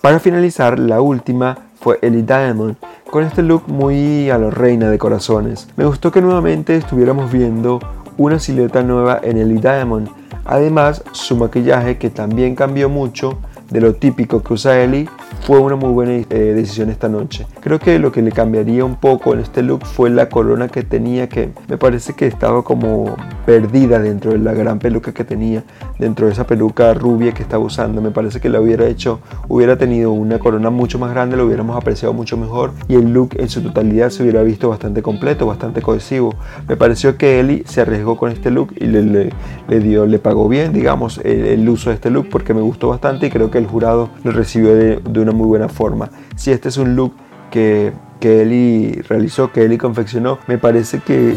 Para 0.00 0.20
finalizar, 0.20 0.78
la 0.78 1.00
última 1.00 1.58
fue 1.80 1.98
Ellie 2.02 2.22
Diamond, 2.22 2.76
con 3.10 3.24
este 3.24 3.42
look 3.42 3.64
muy 3.66 4.30
a 4.30 4.38
la 4.38 4.50
reina 4.50 4.88
de 4.90 4.98
corazones. 4.98 5.68
Me 5.76 5.84
gustó 5.84 6.12
que 6.12 6.20
nuevamente 6.20 6.76
estuviéramos 6.76 7.32
viendo 7.32 7.80
una 8.16 8.38
silueta 8.38 8.82
nueva 8.82 9.20
en 9.22 9.38
Ellie 9.38 9.60
Diamond. 9.60 10.08
Además, 10.44 11.02
su 11.12 11.36
maquillaje, 11.36 11.98
que 11.98 12.10
también 12.10 12.54
cambió 12.54 12.88
mucho, 12.88 13.38
de 13.70 13.80
lo 13.80 13.94
típico 13.94 14.42
que 14.42 14.54
usa 14.54 14.82
Ellie, 14.82 15.08
fue 15.42 15.58
una 15.60 15.76
muy 15.76 15.90
buena 15.90 16.12
eh, 16.12 16.24
decisión 16.54 16.90
esta 16.90 17.08
noche. 17.08 17.46
Creo 17.60 17.78
que 17.78 17.98
lo 17.98 18.12
que 18.12 18.22
le 18.22 18.32
cambiaría 18.32 18.84
un 18.84 18.96
poco 18.96 19.34
en 19.34 19.40
este 19.40 19.62
look 19.62 19.84
fue 19.84 20.10
la 20.10 20.28
corona 20.28 20.68
que 20.68 20.82
tenía, 20.82 21.28
que 21.28 21.50
me 21.68 21.78
parece 21.78 22.14
que 22.14 22.26
estaba 22.26 22.62
como 22.62 23.16
perdida 23.44 23.98
dentro 23.98 24.32
de 24.32 24.38
la 24.38 24.52
gran 24.54 24.78
peluca 24.78 25.12
que 25.12 25.24
tenía, 25.24 25.64
dentro 25.98 26.26
de 26.26 26.32
esa 26.32 26.46
peluca 26.46 26.94
rubia 26.94 27.32
que 27.32 27.42
estaba 27.42 27.62
usando. 27.64 28.00
Me 28.00 28.10
parece 28.10 28.40
que 28.40 28.48
la 28.48 28.60
hubiera 28.60 28.86
hecho, 28.86 29.20
hubiera 29.48 29.76
tenido 29.76 30.12
una 30.12 30.38
corona 30.38 30.70
mucho 30.70 30.98
más 30.98 31.10
grande, 31.10 31.36
lo 31.36 31.46
hubiéramos 31.46 31.76
apreciado 31.76 32.12
mucho 32.12 32.36
mejor 32.36 32.72
y 32.88 32.94
el 32.94 33.12
look 33.12 33.30
en 33.38 33.48
su 33.48 33.62
totalidad 33.62 34.10
se 34.10 34.22
hubiera 34.22 34.42
visto 34.42 34.68
bastante 34.68 35.02
completo, 35.02 35.46
bastante 35.46 35.82
cohesivo. 35.82 36.34
Me 36.68 36.76
pareció 36.76 37.16
que 37.16 37.40
Ellie 37.40 37.64
se 37.66 37.80
arriesgó 37.80 38.16
con 38.16 38.30
este 38.30 38.50
look 38.50 38.72
y 38.76 38.86
le, 38.86 39.30
le, 39.68 39.80
dio, 39.80 40.06
le 40.06 40.18
pagó 40.18 40.48
bien, 40.48 40.72
digamos, 40.72 41.20
el, 41.24 41.66
uso 41.68 41.90
de 41.90 41.96
este 41.96 42.10
look 42.10 42.28
porque 42.30 42.54
me 42.54 42.60
gustó 42.60 42.88
bastante 42.88 43.26
y 43.26 43.30
creo 43.30 43.50
que 43.50 43.55
el 43.58 43.66
jurado 43.66 44.10
lo 44.24 44.32
recibió 44.32 44.74
de, 44.74 44.96
de 44.96 45.20
una 45.20 45.32
muy 45.32 45.46
buena 45.46 45.68
forma. 45.68 46.10
Si 46.36 46.50
este 46.50 46.68
es 46.68 46.76
un 46.76 46.96
look 46.96 47.14
que, 47.50 47.92
que 48.20 48.42
Eli 48.42 48.92
realizó, 49.08 49.52
que 49.52 49.64
Eli 49.64 49.78
confeccionó, 49.78 50.38
me 50.46 50.58
parece 50.58 51.00
que 51.00 51.36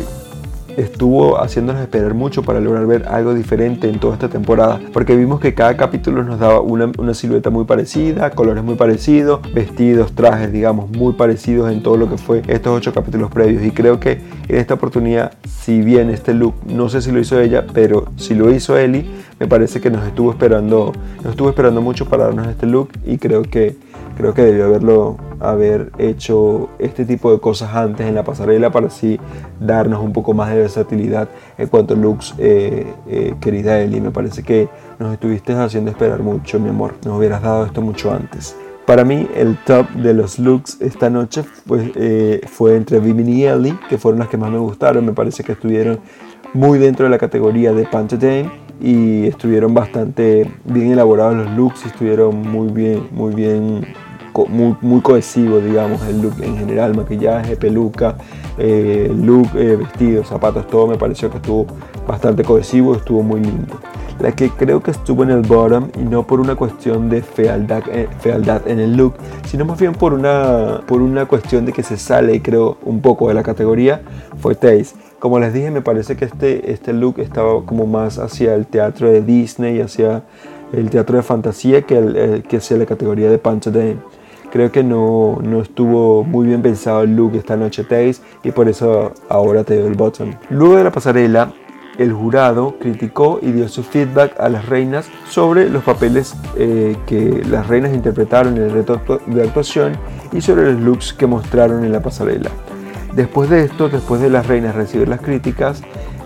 estuvo 0.78 1.42
haciéndonos 1.42 1.82
esperar 1.82 2.14
mucho 2.14 2.44
para 2.44 2.60
lograr 2.60 2.86
ver 2.86 3.08
algo 3.08 3.34
diferente 3.34 3.90
en 3.90 4.00
toda 4.00 4.14
esta 4.14 4.30
temporada, 4.30 4.80
porque 4.94 5.16
vimos 5.16 5.40
que 5.40 5.54
cada 5.54 5.76
capítulo 5.78 6.24
nos 6.24 6.40
daba 6.40 6.62
una, 6.62 6.92
una, 6.98 7.14
silueta 7.14 7.50
muy 7.50 7.66
parecida, 7.66 8.32
colores 8.32 8.64
muy 8.64 8.76
parecidos, 8.76 9.42
vestidos, 9.54 10.14
trajes, 10.14 10.52
digamos, 10.52 10.90
muy 10.92 11.14
parecidos 11.14 11.72
en 11.72 11.84
todo 11.84 11.98
lo 11.98 12.10
que 12.10 12.18
fue 12.18 12.42
estos 12.48 12.78
ocho 12.78 12.94
capítulos 12.94 13.32
previos. 13.32 13.64
Y 13.64 13.72
creo 13.72 14.00
que 14.00 14.22
en 14.48 14.56
esta 14.56 14.76
oportunidad, 14.76 15.34
si 15.48 15.82
bien 15.82 16.10
este 16.10 16.34
look, 16.34 16.56
no 16.66 16.90
sé 16.90 17.02
si 17.02 17.12
lo 17.12 17.20
hizo 17.20 17.40
ella, 17.40 17.66
pero 17.74 18.08
si 18.16 18.36
lo 18.36 18.52
hizo 18.52 18.78
Ellie, 18.78 19.10
me 19.40 19.48
parece 19.48 19.80
que 19.80 19.90
nos 19.90 20.06
estuvo 20.06 20.32
esperando, 20.32 20.94
nos 21.24 21.32
estuvo 21.32 21.50
esperando 21.50 21.82
mucho 21.82 22.06
para 22.06 22.26
darnos 22.26 22.48
este 22.48 22.66
look 22.66 22.90
y 23.06 23.18
creo 23.18 23.44
que 23.44 23.89
creo 24.20 24.34
que 24.34 24.42
debió 24.42 24.66
haberlo 24.66 25.16
haber 25.40 25.94
hecho 25.98 26.68
este 26.78 27.06
tipo 27.06 27.32
de 27.32 27.40
cosas 27.40 27.74
antes 27.74 28.06
en 28.06 28.16
la 28.16 28.26
pasarela 28.26 28.70
para 28.70 28.88
así 28.88 29.18
darnos 29.62 30.04
un 30.04 30.12
poco 30.12 30.34
más 30.34 30.50
de 30.50 30.58
versatilidad 30.58 31.30
en 31.58 31.70
cuanto 31.70 31.94
a 31.94 31.98
looks 31.98 32.36
eh, 32.38 32.86
eh, 33.08 33.36
querida 33.40 33.80
Eli. 33.80 34.02
Me 34.02 34.12
parece 34.12 34.44
que 34.44 34.68
nos 35.00 35.14
estuviste 35.14 35.54
haciendo 35.54 35.90
esperar 35.90 36.20
mucho 36.22 36.60
mi 36.60 36.68
amor. 36.68 36.96
Nos 37.06 37.18
hubieras 37.18 37.42
dado 37.42 37.66
esto 37.66 37.82
mucho 37.82 38.12
antes. 38.12 38.58
Para 38.86 39.06
mí 39.06 39.26
el 39.34 39.58
top 39.66 39.88
de 39.92 40.14
los 40.14 40.38
looks 40.38 40.82
esta 40.82 41.10
noche 41.10 41.46
pues, 41.66 41.90
eh, 41.96 42.42
fue 42.46 42.76
entre 42.76 43.00
Vivian 43.00 43.30
y 43.30 43.46
Ellie 43.46 43.80
que 43.88 43.98
fueron 43.98 44.20
las 44.20 44.28
que 44.28 44.36
más 44.36 44.52
me 44.52 44.60
gustaron. 44.60 45.06
Me 45.06 45.14
parece 45.14 45.46
que 45.46 45.54
estuvieron 45.54 45.98
muy 46.54 46.78
dentro 46.78 47.06
de 47.06 47.10
la 47.10 47.18
categoría 47.18 47.72
de 47.72 47.88
Dame 47.90 48.52
y 48.82 49.28
estuvieron 49.28 49.74
bastante 49.74 50.52
bien 50.66 50.92
elaborados 50.92 51.36
los 51.36 51.52
looks, 51.56 51.86
estuvieron 51.86 52.42
muy 52.42 52.70
bien, 52.72 53.08
muy 53.12 53.34
bien, 53.34 53.86
muy, 54.48 54.76
muy 54.82 55.02
cohesivo, 55.02 55.60
digamos, 55.60 56.02
el 56.08 56.22
look 56.22 56.36
en 56.42 56.58
general, 56.58 56.96
maquillaje, 56.96 57.56
peluca, 57.56 58.16
eh, 58.58 59.12
look, 59.16 59.50
eh, 59.56 59.76
vestidos, 59.76 60.28
zapatos, 60.28 60.68
todo 60.68 60.88
me 60.88 60.98
pareció 60.98 61.30
que 61.30 61.38
estuvo 61.38 61.66
bastante 62.08 62.44
cohesivo, 62.44 62.96
estuvo 62.96 63.24
muy 63.24 63.42
lindo. 63.42 63.76
La 64.20 64.34
que 64.34 64.50
creo 64.50 64.82
que 64.84 64.92
estuvo 64.92 65.24
en 65.24 65.30
el 65.30 65.42
bottom 65.42 65.90
y 65.98 66.04
no 66.04 66.28
por 66.28 66.42
una 66.42 66.56
cuestión 66.56 67.10
de 67.10 67.22
fealdad, 67.22 67.84
eh, 67.90 68.10
fealdad 68.20 68.68
en 68.68 68.80
el 68.80 68.98
look, 68.98 69.16
sino 69.48 69.64
más 69.64 69.80
bien 69.80 69.94
por 69.94 70.14
una, 70.14 70.82
por 70.86 71.02
una 71.02 71.26
cuestión 71.26 71.66
de 71.66 71.72
que 71.72 71.84
se 71.84 71.98
sale, 71.98 72.42
creo, 72.42 72.78
un 72.84 73.02
poco 73.02 73.30
de 73.30 73.34
la 73.34 73.44
categoría, 73.44 74.02
fue 74.38 74.56
Taze 74.56 74.96
como 75.20 75.40
les 75.40 75.54
dije, 75.54 75.70
me 75.70 75.82
parece 75.82 76.16
que 76.16 76.26
este, 76.26 76.72
este 76.72 76.94
look 76.94 77.20
estaba 77.20 77.66
como 77.66 77.86
más 77.86 78.18
hacia 78.18 78.56
el 78.56 78.66
teatro 78.66 79.12
de 79.12 79.22
Disney, 79.22 79.82
hacia 79.82 80.24
el 80.72 80.90
teatro 80.90 81.18
de 81.18 81.24
fantasía 81.24 81.82
que, 81.82 81.98
el, 81.98 82.44
que 82.44 82.58
hacia 82.58 82.78
la 82.78 82.86
categoría 82.86 83.30
de 83.30 83.38
Punch 83.38 83.66
Day. 83.66 84.00
Creo 84.52 84.72
que 84.72 84.84
no, 84.84 85.40
no, 85.44 85.62
estuvo 85.62 86.24
muy 86.24 86.48
bien 86.48 86.62
pensado 86.62 87.04
el 87.04 87.16
look 87.16 87.36
esta 87.36 87.56
noche 87.56 87.84
Taze 87.84 88.16
y 88.44 88.52
por 88.52 88.68
eso 88.68 89.14
ahora 89.30 89.64
te 89.64 89.78
doy 89.78 89.88
el 89.88 89.96
bottom. 89.96 90.34
Luego 90.50 90.78
de 90.78 90.84
la 90.84 90.92
pasarela, 90.92 91.54
el 92.00 92.14
jurado 92.14 92.76
criticó 92.80 93.40
y 93.42 93.52
dio 93.52 93.68
su 93.68 93.84
feedback 93.84 94.40
a 94.40 94.50
las 94.50 94.68
reinas 94.68 95.10
sobre 95.28 95.70
los 95.70 95.84
papeles 95.84 96.34
eh, 96.58 96.96
que 97.06 97.44
las 97.50 97.68
reinas 97.68 97.94
interpretaron 97.94 98.58
en 98.58 98.64
el 98.64 98.72
reto 98.72 99.00
de 99.28 99.44
actuación 99.44 99.98
y 100.32 100.42
sobre 100.42 100.72
los 100.72 100.82
looks 100.82 101.14
que 101.14 101.28
mostraron 101.28 101.84
en 101.84 101.92
la 101.92 102.02
pasarela. 102.02 102.50
Después 103.14 103.50
de 103.50 103.66
esto, 103.66 103.90
después 103.90 104.22
de 104.22 104.30
las 104.30 104.48
reinas 104.48 104.76
recibir 104.76 105.10
las 105.10 105.20
críticas, 105.20 105.82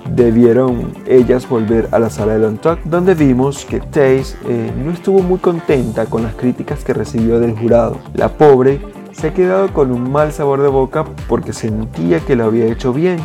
debieron 0.09 0.93
ellas 1.07 1.47
volver 1.47 1.87
a 1.91 1.99
la 1.99 2.09
sala 2.09 2.37
de 2.37 2.51
Talk, 2.57 2.83
donde 2.83 3.15
vimos 3.15 3.65
que 3.65 3.79
Taze 3.79 4.35
eh, 4.47 4.71
no 4.83 4.91
estuvo 4.91 5.21
muy 5.21 5.39
contenta 5.39 6.05
con 6.05 6.23
las 6.23 6.35
críticas 6.35 6.83
que 6.83 6.93
recibió 6.93 7.39
del 7.39 7.57
jurado. 7.57 7.97
La 8.13 8.29
pobre 8.29 8.81
se 9.11 9.27
ha 9.27 9.33
quedado 9.33 9.71
con 9.73 9.91
un 9.91 10.11
mal 10.11 10.31
sabor 10.31 10.61
de 10.61 10.67
boca 10.67 11.05
porque 11.27 11.53
sentía 11.53 12.19
que 12.19 12.35
lo 12.35 12.45
había 12.45 12.65
hecho 12.65 12.93
bien 12.93 13.19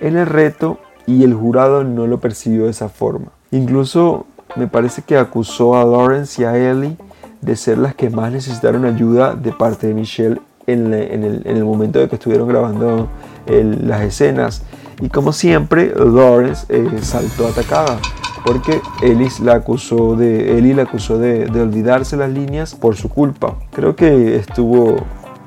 en 0.00 0.16
el 0.16 0.26
reto 0.26 0.78
y 1.06 1.24
el 1.24 1.34
jurado 1.34 1.84
no 1.84 2.06
lo 2.06 2.20
percibió 2.20 2.64
de 2.64 2.70
esa 2.70 2.88
forma. 2.88 3.28
Incluso 3.50 4.26
me 4.56 4.66
parece 4.66 5.02
que 5.02 5.16
acusó 5.16 5.76
a 5.76 5.84
Lawrence 5.84 6.40
y 6.40 6.44
a 6.44 6.56
Ellie 6.56 6.96
de 7.40 7.56
ser 7.56 7.78
las 7.78 7.94
que 7.94 8.10
más 8.10 8.32
necesitaron 8.32 8.84
ayuda 8.84 9.34
de 9.34 9.52
parte 9.52 9.86
de 9.86 9.94
Michelle 9.94 10.40
en, 10.66 10.92
el, 10.92 11.64
momento 11.64 11.98
de 11.98 12.08
que 12.08 12.16
estuvieron 12.16 12.46
grabando 12.46 13.08
las 13.46 14.02
escenas. 14.02 14.62
Y 15.00 15.08
como 15.08 15.32
siempre, 15.32 15.92
Lawrence 15.96 16.66
eh, 16.68 16.98
saltó 17.02 17.48
atacada 17.48 17.98
porque 18.44 18.80
Ellis 19.02 19.40
la 19.40 19.54
acusó 19.54 20.16
de, 20.16 20.58
Ellie 20.58 20.74
la 20.74 20.82
acusó 20.82 21.18
de, 21.18 21.46
de, 21.46 21.60
olvidarse 21.60 22.16
las 22.16 22.30
líneas 22.30 22.74
por 22.74 22.96
su 22.96 23.08
culpa. 23.08 23.56
Creo 23.72 23.96
que 23.96 24.36
estuvo 24.36 24.96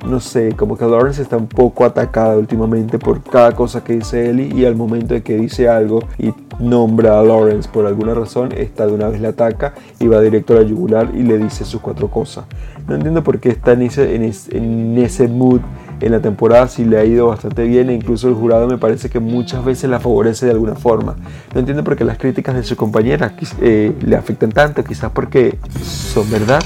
no 0.05 0.19
sé, 0.19 0.53
como 0.55 0.77
que 0.77 0.85
Lawrence 0.85 1.21
está 1.21 1.37
un 1.37 1.47
poco 1.47 1.85
atacada 1.85 2.37
últimamente 2.37 2.99
por 2.99 3.23
cada 3.23 3.53
cosa 3.53 3.83
que 3.83 3.93
dice 3.93 4.29
Ellie 4.29 4.53
y 4.53 4.65
al 4.65 4.75
momento 4.75 5.13
de 5.13 5.23
que 5.23 5.37
dice 5.37 5.69
algo 5.69 6.01
y 6.17 6.33
nombra 6.59 7.19
a 7.19 7.23
Lawrence 7.23 7.69
por 7.69 7.85
alguna 7.85 8.13
razón, 8.13 8.51
esta 8.55 8.85
de 8.85 8.93
una 8.93 9.07
vez 9.07 9.21
le 9.21 9.29
ataca 9.29 9.73
y 9.99 10.07
va 10.07 10.19
directo 10.21 10.53
a 10.53 10.57
la 10.57 10.63
yugular 10.63 11.09
y 11.13 11.23
le 11.23 11.37
dice 11.37 11.65
sus 11.65 11.81
cuatro 11.81 12.09
cosas. 12.09 12.45
No 12.87 12.95
entiendo 12.95 13.23
por 13.23 13.39
qué 13.39 13.49
está 13.49 13.73
en 13.73 13.83
ese, 13.83 14.15
en 14.15 14.97
ese, 14.97 15.27
mood 15.27 15.61
en 16.01 16.11
la 16.11 16.19
temporada 16.19 16.67
si 16.67 16.83
le 16.83 16.97
ha 16.97 17.05
ido 17.05 17.27
bastante 17.27 17.63
bien 17.63 17.89
e 17.89 17.93
incluso 17.93 18.27
el 18.27 18.35
jurado 18.35 18.67
me 18.67 18.77
parece 18.77 19.09
que 19.09 19.19
muchas 19.19 19.63
veces 19.63 19.89
la 19.89 20.01
favorece 20.01 20.45
de 20.45 20.51
alguna 20.51 20.75
forma. 20.75 21.15
No 21.53 21.59
entiendo 21.59 21.83
por 21.83 21.95
qué 21.95 22.03
las 22.03 22.17
críticas 22.17 22.55
de 22.55 22.63
su 22.63 22.75
compañera 22.75 23.35
eh, 23.61 23.93
le 24.01 24.15
afectan 24.17 24.51
tanto, 24.51 24.83
quizás 24.83 25.11
porque 25.11 25.57
son 25.81 26.29
verdad 26.29 26.61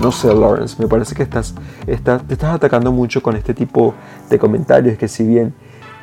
no 0.00 0.12
sé, 0.12 0.28
Lawrence, 0.28 0.76
me 0.80 0.88
parece 0.88 1.14
que 1.14 1.22
estás, 1.22 1.54
te 1.86 1.92
estás 1.92 2.54
atacando 2.54 2.92
mucho 2.92 3.22
con 3.22 3.36
este 3.36 3.54
tipo 3.54 3.94
de 4.30 4.38
comentarios 4.38 4.98
que 4.98 5.08
si 5.08 5.24
bien 5.24 5.54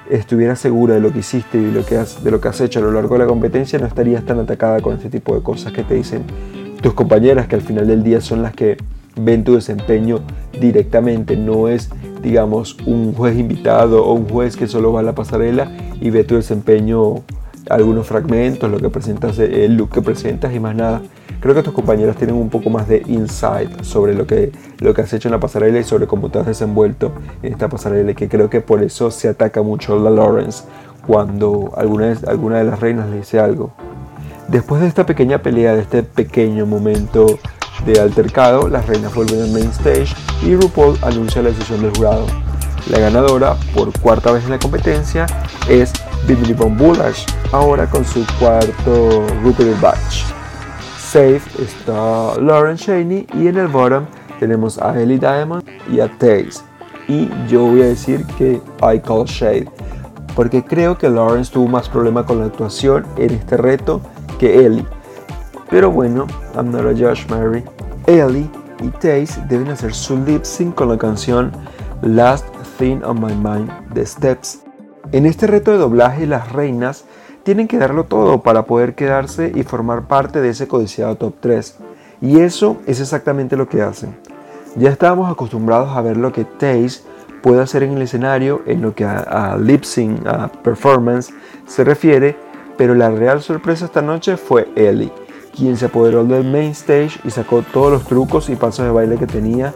estuvieras 0.09 0.59
segura 0.59 0.95
de 0.95 0.99
lo 0.99 1.11
que 1.11 1.19
hiciste 1.19 1.57
y 1.57 1.65
de 1.65 1.71
lo 1.71 1.85
que, 1.85 1.97
has, 1.97 2.23
de 2.23 2.31
lo 2.31 2.41
que 2.41 2.49
has 2.49 2.59
hecho 2.61 2.79
a 2.79 2.81
lo 2.81 2.91
largo 2.91 3.15
de 3.15 3.19
la 3.19 3.27
competencia, 3.27 3.79
no 3.79 3.85
estarías 3.85 4.25
tan 4.25 4.39
atacada 4.39 4.81
con 4.81 4.95
este 4.95 5.09
tipo 5.09 5.35
de 5.35 5.41
cosas 5.41 5.71
que 5.71 5.83
te 5.83 5.95
dicen 5.95 6.23
tus 6.81 6.93
compañeras, 6.93 7.47
que 7.47 7.55
al 7.55 7.61
final 7.61 7.87
del 7.87 8.03
día 8.03 8.21
son 8.21 8.41
las 8.41 8.53
que 8.53 8.77
ven 9.15 9.43
tu 9.43 9.55
desempeño 9.55 10.19
directamente, 10.59 11.37
no 11.37 11.67
es, 11.67 11.89
digamos, 12.21 12.77
un 12.85 13.13
juez 13.13 13.37
invitado 13.37 14.05
o 14.05 14.13
un 14.13 14.27
juez 14.27 14.57
que 14.57 14.67
solo 14.67 14.91
va 14.91 15.01
a 15.01 15.03
la 15.03 15.13
pasarela 15.13 15.71
y 15.99 16.09
ve 16.09 16.23
tu 16.23 16.35
desempeño, 16.35 17.21
algunos 17.69 18.07
fragmentos, 18.07 18.69
lo 18.69 18.79
que 18.79 18.89
presentas, 18.89 19.37
el 19.39 19.75
look 19.75 19.91
que 19.91 20.01
presentas 20.01 20.53
y 20.53 20.59
más 20.59 20.75
nada. 20.75 21.01
Creo 21.41 21.55
que 21.55 21.63
tus 21.63 21.73
compañeros 21.73 22.15
tienen 22.17 22.35
un 22.35 22.51
poco 22.51 22.69
más 22.69 22.87
de 22.87 23.01
insight 23.07 23.81
sobre 23.81 24.13
lo 24.13 24.27
que, 24.27 24.51
lo 24.77 24.93
que 24.93 25.01
has 25.01 25.11
hecho 25.11 25.27
en 25.27 25.31
la 25.31 25.39
pasarela 25.39 25.79
y 25.79 25.83
sobre 25.83 26.05
cómo 26.05 26.29
te 26.29 26.37
has 26.37 26.45
desenvuelto 26.45 27.13
en 27.41 27.53
esta 27.53 27.67
pasarela 27.67 28.11
y 28.11 28.15
que 28.15 28.29
creo 28.29 28.47
que 28.47 28.61
por 28.61 28.83
eso 28.83 29.09
se 29.09 29.27
ataca 29.27 29.63
mucho 29.63 29.97
la 29.97 30.11
Lawrence 30.11 30.65
cuando 31.07 31.73
alguna, 31.75 32.15
alguna 32.27 32.59
de 32.59 32.65
las 32.65 32.79
reinas 32.79 33.09
le 33.09 33.17
dice 33.17 33.39
algo. 33.39 33.71
Después 34.49 34.81
de 34.81 34.87
esta 34.87 35.07
pequeña 35.07 35.41
pelea, 35.41 35.73
de 35.73 35.81
este 35.81 36.03
pequeño 36.03 36.67
momento 36.67 37.39
de 37.87 37.99
altercado, 37.99 38.67
las 38.67 38.85
reinas 38.85 39.15
vuelven 39.15 39.41
al 39.41 39.51
main 39.51 39.71
stage 39.71 40.13
y 40.45 40.55
RuPaul 40.55 40.95
anuncia 41.01 41.41
la 41.41 41.49
decisión 41.49 41.81
del 41.81 41.91
jurado. 41.97 42.27
La 42.91 42.99
ganadora 42.99 43.55
por 43.73 43.97
cuarta 43.99 44.31
vez 44.31 44.43
en 44.43 44.51
la 44.51 44.59
competencia 44.59 45.25
es 45.67 45.91
Bimini 46.27 46.53
Von 46.53 46.77
Bullish, 46.77 47.25
ahora 47.51 47.89
con 47.89 48.05
su 48.05 48.23
cuarto 48.39 49.25
Rupert 49.43 49.81
Batch. 49.81 50.40
Safe 51.11 51.41
está 51.61 52.39
Lauren 52.39 52.77
Shaney 52.77 53.27
y 53.33 53.47
en 53.47 53.57
el 53.57 53.67
bottom 53.67 54.05
tenemos 54.39 54.81
a 54.81 54.97
Ellie 54.97 55.19
Diamond 55.19 55.61
y 55.91 55.99
a 55.99 56.07
Taze. 56.07 56.63
Y 57.09 57.29
yo 57.49 57.65
voy 57.65 57.81
a 57.81 57.87
decir 57.87 58.25
que 58.37 58.61
I 58.81 58.97
call 58.99 59.25
shade 59.25 59.69
porque 60.37 60.63
creo 60.63 60.97
que 60.97 61.09
Lawrence 61.09 61.51
tuvo 61.51 61.67
más 61.67 61.89
problema 61.89 62.25
con 62.25 62.39
la 62.39 62.45
actuación 62.45 63.05
en 63.17 63.31
este 63.31 63.57
reto 63.57 63.99
que 64.39 64.65
Ellie. 64.65 64.85
Pero 65.69 65.91
bueno, 65.91 66.27
I'm 66.55 66.71
not 66.71 66.85
a 66.85 66.97
Josh 66.97 67.27
Mary. 67.27 67.65
Ellie 68.07 68.49
y 68.81 68.87
Taze 68.91 69.43
deben 69.49 69.67
hacer 69.67 69.93
su 69.93 70.15
lip 70.23 70.45
sync 70.45 70.75
con 70.75 70.87
la 70.87 70.97
canción 70.97 71.51
Last 72.03 72.45
Thing 72.79 73.01
on 73.03 73.19
My 73.19 73.35
Mind 73.35 73.69
de 73.93 74.05
Steps. 74.05 74.61
En 75.11 75.25
este 75.25 75.45
reto 75.45 75.71
de 75.71 75.77
doblaje, 75.77 76.25
las 76.25 76.53
reinas 76.53 77.03
tienen 77.43 77.67
que 77.67 77.77
darlo 77.77 78.05
todo 78.05 78.41
para 78.41 78.65
poder 78.65 78.95
quedarse 78.95 79.51
y 79.53 79.63
formar 79.63 80.07
parte 80.07 80.41
de 80.41 80.49
ese 80.49 80.67
codiciado 80.67 81.15
top 81.15 81.33
3. 81.39 81.75
Y 82.21 82.39
eso 82.39 82.77
es 82.85 82.99
exactamente 82.99 83.57
lo 83.57 83.67
que 83.67 83.81
hacen. 83.81 84.15
Ya 84.75 84.89
estábamos 84.89 85.29
acostumbrados 85.29 85.95
a 85.95 86.01
ver 86.01 86.17
lo 86.17 86.31
que 86.31 86.45
Taze 86.45 87.01
puede 87.41 87.61
hacer 87.61 87.83
en 87.83 87.93
el 87.93 88.01
escenario 88.03 88.61
en 88.65 88.81
lo 88.81 88.93
que 88.93 89.03
a, 89.03 89.53
a 89.53 89.57
lip 89.57 89.83
sync, 89.83 90.25
a 90.27 90.47
performance 90.47 91.33
se 91.65 91.83
refiere, 91.83 92.37
pero 92.77 92.93
la 92.93 93.09
real 93.09 93.41
sorpresa 93.41 93.85
esta 93.85 94.01
noche 94.01 94.37
fue 94.37 94.69
Ellie, 94.75 95.11
quien 95.55 95.75
se 95.75 95.87
apoderó 95.87 96.23
del 96.23 96.45
main 96.45 96.71
stage 96.71 97.19
y 97.23 97.31
sacó 97.31 97.63
todos 97.63 97.91
los 97.91 98.03
trucos 98.05 98.49
y 98.49 98.55
pasos 98.55 98.85
de 98.85 98.91
baile 98.91 99.17
que 99.17 99.27
tenía 99.27 99.73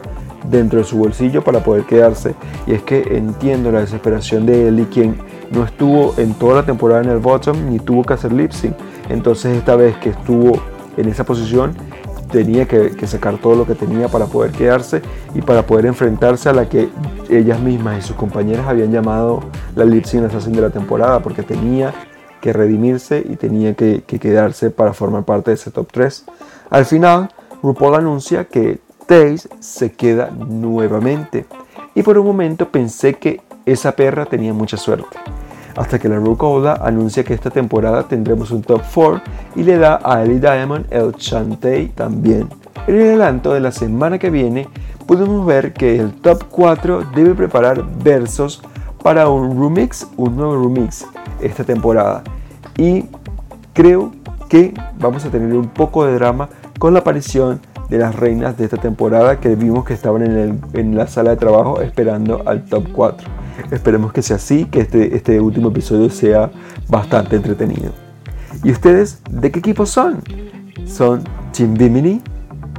dentro 0.48 0.78
de 0.78 0.84
su 0.84 0.96
bolsillo 0.96 1.42
para 1.42 1.62
poder 1.62 1.84
quedarse. 1.84 2.34
Y 2.66 2.74
es 2.74 2.82
que 2.82 3.16
entiendo 3.16 3.72
la 3.72 3.80
desesperación 3.80 4.46
de 4.46 4.68
Ellie, 4.68 4.86
quien 4.86 5.16
no 5.50 5.64
estuvo 5.64 6.14
en 6.18 6.34
toda 6.34 6.56
la 6.56 6.66
temporada 6.66 7.02
en 7.02 7.10
el 7.10 7.18
bottom 7.18 7.70
ni 7.70 7.78
tuvo 7.78 8.04
que 8.04 8.14
hacer 8.14 8.32
lip 8.32 8.52
sync. 8.52 8.74
Entonces 9.08 9.56
esta 9.56 9.76
vez 9.76 9.96
que 9.98 10.10
estuvo 10.10 10.60
en 10.96 11.08
esa 11.08 11.24
posición 11.24 11.74
tenía 12.30 12.66
que, 12.66 13.06
sacar 13.06 13.38
todo 13.38 13.54
lo 13.54 13.66
que 13.66 13.74
tenía 13.74 14.08
para 14.08 14.26
poder 14.26 14.50
quedarse 14.50 15.02
y 15.34 15.42
para 15.42 15.66
poder 15.66 15.86
enfrentarse 15.86 16.48
a 16.48 16.52
la 16.52 16.68
que 16.68 16.88
ellas 17.30 17.60
mismas 17.60 17.98
y 17.98 18.02
sus 18.06 18.16
compañeras 18.16 18.66
habían 18.66 18.90
llamado 18.90 19.40
la 19.74 19.84
lip 19.84 20.04
sync 20.04 20.24
assassin 20.24 20.52
de 20.52 20.62
la 20.62 20.70
temporada 20.70 21.20
porque 21.20 21.42
tenía 21.42 21.94
que 22.40 22.52
redimirse 22.52 23.24
y 23.28 23.36
tenía 23.36 23.74
que, 23.74 24.02
que 24.06 24.18
quedarse 24.18 24.70
para 24.70 24.92
formar 24.92 25.24
parte 25.24 25.50
de 25.50 25.54
ese 25.54 25.70
top 25.70 25.88
3. 25.92 26.24
Al 26.70 26.84
final, 26.84 27.30
RuPaul 27.62 27.94
anuncia 27.94 28.44
que 28.44 28.80
Taze 29.06 29.48
se 29.60 29.92
queda 29.92 30.30
nuevamente 30.30 31.46
y 31.94 32.02
por 32.02 32.18
un 32.18 32.26
momento 32.26 32.68
pensé 32.68 33.14
que 33.14 33.40
esa 33.66 33.92
perra 33.92 34.24
tenía 34.24 34.54
mucha 34.54 34.76
suerte 34.76 35.18
hasta 35.76 35.98
que 35.98 36.08
la 36.08 36.16
Rucola 36.16 36.80
anuncia 36.82 37.22
que 37.22 37.34
esta 37.34 37.50
temporada 37.50 38.08
tendremos 38.08 38.50
un 38.50 38.62
top 38.62 38.82
4 38.92 39.20
y 39.56 39.62
le 39.62 39.76
da 39.76 40.00
a 40.02 40.24
Ellie 40.24 40.40
Diamond 40.40 40.86
el 40.90 41.14
Chantey 41.14 41.88
también. 41.88 42.48
En 42.86 42.94
el 42.94 43.02
adelanto 43.08 43.52
de 43.52 43.60
la 43.60 43.72
semana 43.72 44.18
que 44.18 44.30
viene 44.30 44.68
podemos 45.06 45.44
ver 45.46 45.72
que 45.72 45.96
el 45.96 46.12
top 46.14 46.44
4 46.50 47.02
debe 47.14 47.34
preparar 47.34 47.84
versos 48.02 48.62
para 49.02 49.28
un 49.28 49.60
remix, 49.60 50.06
un 50.16 50.36
nuevo 50.36 50.62
remix 50.62 51.06
esta 51.40 51.62
temporada. 51.62 52.22
Y 52.76 53.04
creo 53.72 54.12
que 54.48 54.74
vamos 54.98 55.24
a 55.24 55.30
tener 55.30 55.54
un 55.54 55.68
poco 55.68 56.06
de 56.06 56.14
drama 56.14 56.48
con 56.78 56.94
la 56.94 57.00
aparición 57.00 57.60
de 57.90 57.98
las 57.98 58.16
reinas 58.16 58.56
de 58.56 58.64
esta 58.64 58.78
temporada 58.78 59.38
que 59.38 59.54
vimos 59.54 59.84
que 59.84 59.94
estaban 59.94 60.22
en, 60.22 60.60
en 60.72 60.96
la 60.96 61.06
sala 61.06 61.30
de 61.30 61.36
trabajo 61.36 61.80
esperando 61.82 62.42
al 62.46 62.64
top 62.64 62.86
4. 62.92 63.35
Esperemos 63.70 64.12
que 64.12 64.22
sea 64.22 64.36
así, 64.36 64.64
que 64.66 64.80
este, 64.80 65.16
este 65.16 65.40
último 65.40 65.68
episodio 65.68 66.10
sea 66.10 66.50
bastante 66.88 67.36
entretenido. 67.36 67.92
¿Y 68.62 68.72
ustedes 68.72 69.20
de 69.30 69.50
qué 69.50 69.58
equipo 69.58 69.86
son? 69.86 70.22
¿Son 70.86 71.22
Team 71.52 71.74
Bimini? 71.74 72.22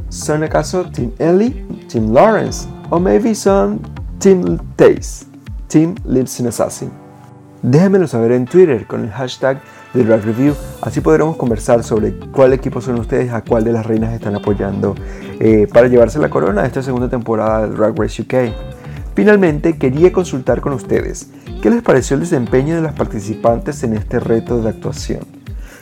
¿Son 0.10 0.44
acaso 0.44 0.90
Team 0.92 1.12
Ellie? 1.20 1.66
¿Team 1.92 2.14
Lawrence? 2.14 2.68
¿O 2.90 3.00
maybe 3.00 3.36
son 3.36 3.80
Team 4.20 4.58
Taze? 4.76 5.26
¿Team 5.68 5.96
Lipsin 6.06 6.48
Assassin? 6.48 6.90
Déjenmelo 7.62 8.08
saber 8.08 8.32
en 8.32 8.46
Twitter 8.46 8.86
con 8.86 9.04
el 9.04 9.12
hashtag 9.12 9.60
de 9.94 10.04
Drag 10.04 10.24
Review, 10.24 10.54
así 10.82 11.02
podremos 11.02 11.38
conversar 11.38 11.84
sobre 11.84 12.14
cuál 12.32 12.54
equipo 12.54 12.82
son 12.82 13.00
ustedes, 13.00 13.34
a 13.34 13.42
cuál 13.42 13.64
de 13.64 13.74
las 13.74 13.86
reinas 13.86 14.14
están 14.14 14.36
apoyando 14.36 14.96
eh, 15.40 15.68
para 15.72 15.88
llevarse 15.88 16.20
la 16.20 16.30
corona 16.30 16.62
de 16.62 16.68
esta 16.68 16.84
segunda 16.84 17.10
temporada 17.10 17.68
de 17.68 17.76
Drag 17.76 18.00
Race 18.00 18.22
UK. 18.22 18.77
Finalmente, 19.18 19.80
quería 19.80 20.14
consultar 20.14 20.62
con 20.62 20.74
ustedes, 20.74 21.32
¿qué 21.64 21.72
les 21.72 21.82
pareció 21.82 22.14
el 22.14 22.20
desempeño 22.20 22.76
de 22.76 22.84
las 22.84 22.94
participantes 22.94 23.82
en 23.82 23.94
este 23.94 24.20
reto 24.20 24.62
de 24.62 24.70
actuación? 24.70 25.22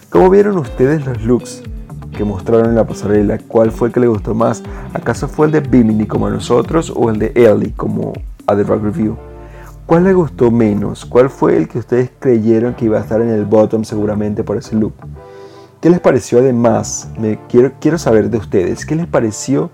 ¿Cómo 0.09 0.29
vieron 0.29 0.57
ustedes 0.57 1.05
los 1.05 1.21
looks 1.21 1.61
que 2.15 2.23
mostraron 2.23 2.69
en 2.69 2.75
la 2.75 2.87
pasarela? 2.87 3.37
¿Cuál 3.39 3.71
fue 3.71 3.89
el 3.89 3.93
que 3.93 3.99
les 3.99 4.07
gustó 4.07 4.33
más? 4.33 4.63
¿Acaso 4.93 5.27
fue 5.27 5.47
el 5.47 5.51
de 5.51 5.59
Bimini 5.59 6.07
como 6.07 6.27
a 6.27 6.29
nosotros 6.29 6.93
o 6.95 7.09
el 7.09 7.19
de 7.19 7.33
Ellie 7.35 7.73
como 7.75 8.13
a 8.47 8.55
The 8.55 8.63
Rock 8.63 8.83
Review? 8.83 9.17
¿Cuál 9.85 10.05
les 10.05 10.15
gustó 10.15 10.49
menos? 10.49 11.03
¿Cuál 11.03 11.29
fue 11.29 11.57
el 11.57 11.67
que 11.67 11.79
ustedes 11.79 12.11
creyeron 12.17 12.73
que 12.73 12.85
iba 12.85 12.99
a 12.99 13.01
estar 13.01 13.19
en 13.19 13.31
el 13.31 13.43
bottom 13.43 13.83
seguramente 13.83 14.45
por 14.45 14.55
ese 14.55 14.77
look? 14.77 14.93
¿Qué 15.81 15.89
les 15.89 15.99
pareció 15.99 16.39
además? 16.39 17.09
Me 17.19 17.37
quiero, 17.49 17.73
quiero 17.81 17.97
saber 17.97 18.29
de 18.29 18.37
ustedes. 18.37 18.85
¿Qué 18.85 18.95
les 18.95 19.07
pareció 19.07 19.71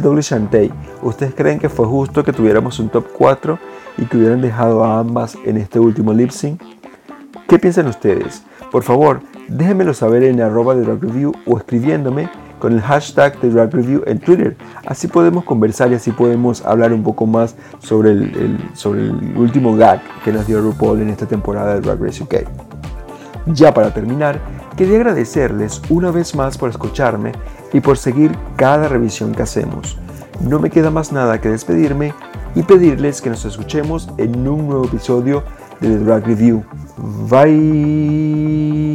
doble 0.00 0.22
Shantae, 0.22 0.70
¿ustedes 1.02 1.34
creen 1.34 1.58
que 1.58 1.68
fue 1.68 1.86
justo 1.86 2.22
que 2.22 2.32
tuviéramos 2.32 2.78
un 2.78 2.88
top 2.88 3.06
4 3.16 3.58
y 3.98 4.04
que 4.06 4.16
hubieran 4.16 4.40
dejado 4.40 4.84
a 4.84 5.00
ambas 5.00 5.36
en 5.44 5.56
este 5.56 5.80
último 5.80 6.12
lip 6.12 6.30
sync? 6.30 6.62
¿Qué 7.48 7.58
piensan 7.58 7.88
ustedes? 7.88 8.42
Por 8.70 8.82
favor, 8.82 9.20
déjenmelo 9.48 9.92
saber 9.92 10.24
en 10.24 10.40
arroba 10.40 10.74
de 10.74 10.82
Drag 10.82 11.00
Review 11.02 11.32
o 11.46 11.58
escribiéndome 11.58 12.28
con 12.58 12.72
el 12.72 12.80
hashtag 12.80 13.38
de 13.40 13.50
Drag 13.50 13.72
Review 13.72 14.02
en 14.06 14.18
Twitter. 14.18 14.56
Así 14.86 15.08
podemos 15.08 15.44
conversar 15.44 15.90
y 15.90 15.94
así 15.94 16.12
podemos 16.12 16.64
hablar 16.64 16.92
un 16.92 17.02
poco 17.02 17.26
más 17.26 17.56
sobre 17.80 18.12
el, 18.12 18.70
sobre 18.74 19.02
el 19.02 19.36
último 19.36 19.76
gag 19.76 20.00
que 20.24 20.32
nos 20.32 20.46
dio 20.46 20.60
RuPaul 20.60 21.02
en 21.02 21.10
esta 21.10 21.26
temporada 21.26 21.74
de 21.74 21.80
Drag 21.80 22.00
Race 22.00 22.22
UK. 22.22 22.34
Ya 23.46 23.74
para 23.74 23.92
terminar, 23.92 24.40
quería 24.76 24.96
agradecerles 24.96 25.82
una 25.90 26.10
vez 26.10 26.34
más 26.34 26.56
por 26.56 26.70
escucharme 26.70 27.32
y 27.74 27.80
por 27.80 27.98
seguir 27.98 28.32
cada 28.56 28.88
revisión 28.88 29.34
que 29.34 29.42
hacemos. 29.42 29.98
No 30.40 30.58
me 30.58 30.70
queda 30.70 30.90
más 30.90 31.12
nada 31.12 31.40
que 31.40 31.50
despedirme 31.50 32.14
y 32.54 32.62
pedirles 32.62 33.20
que 33.20 33.28
nos 33.28 33.44
escuchemos 33.44 34.08
en 34.16 34.48
un 34.48 34.68
nuevo 34.68 34.86
episodio 34.86 35.42
de 35.80 35.88
The 35.88 35.98
Drag 35.98 36.26
Review. 36.26 36.64
Bye. 37.28 38.93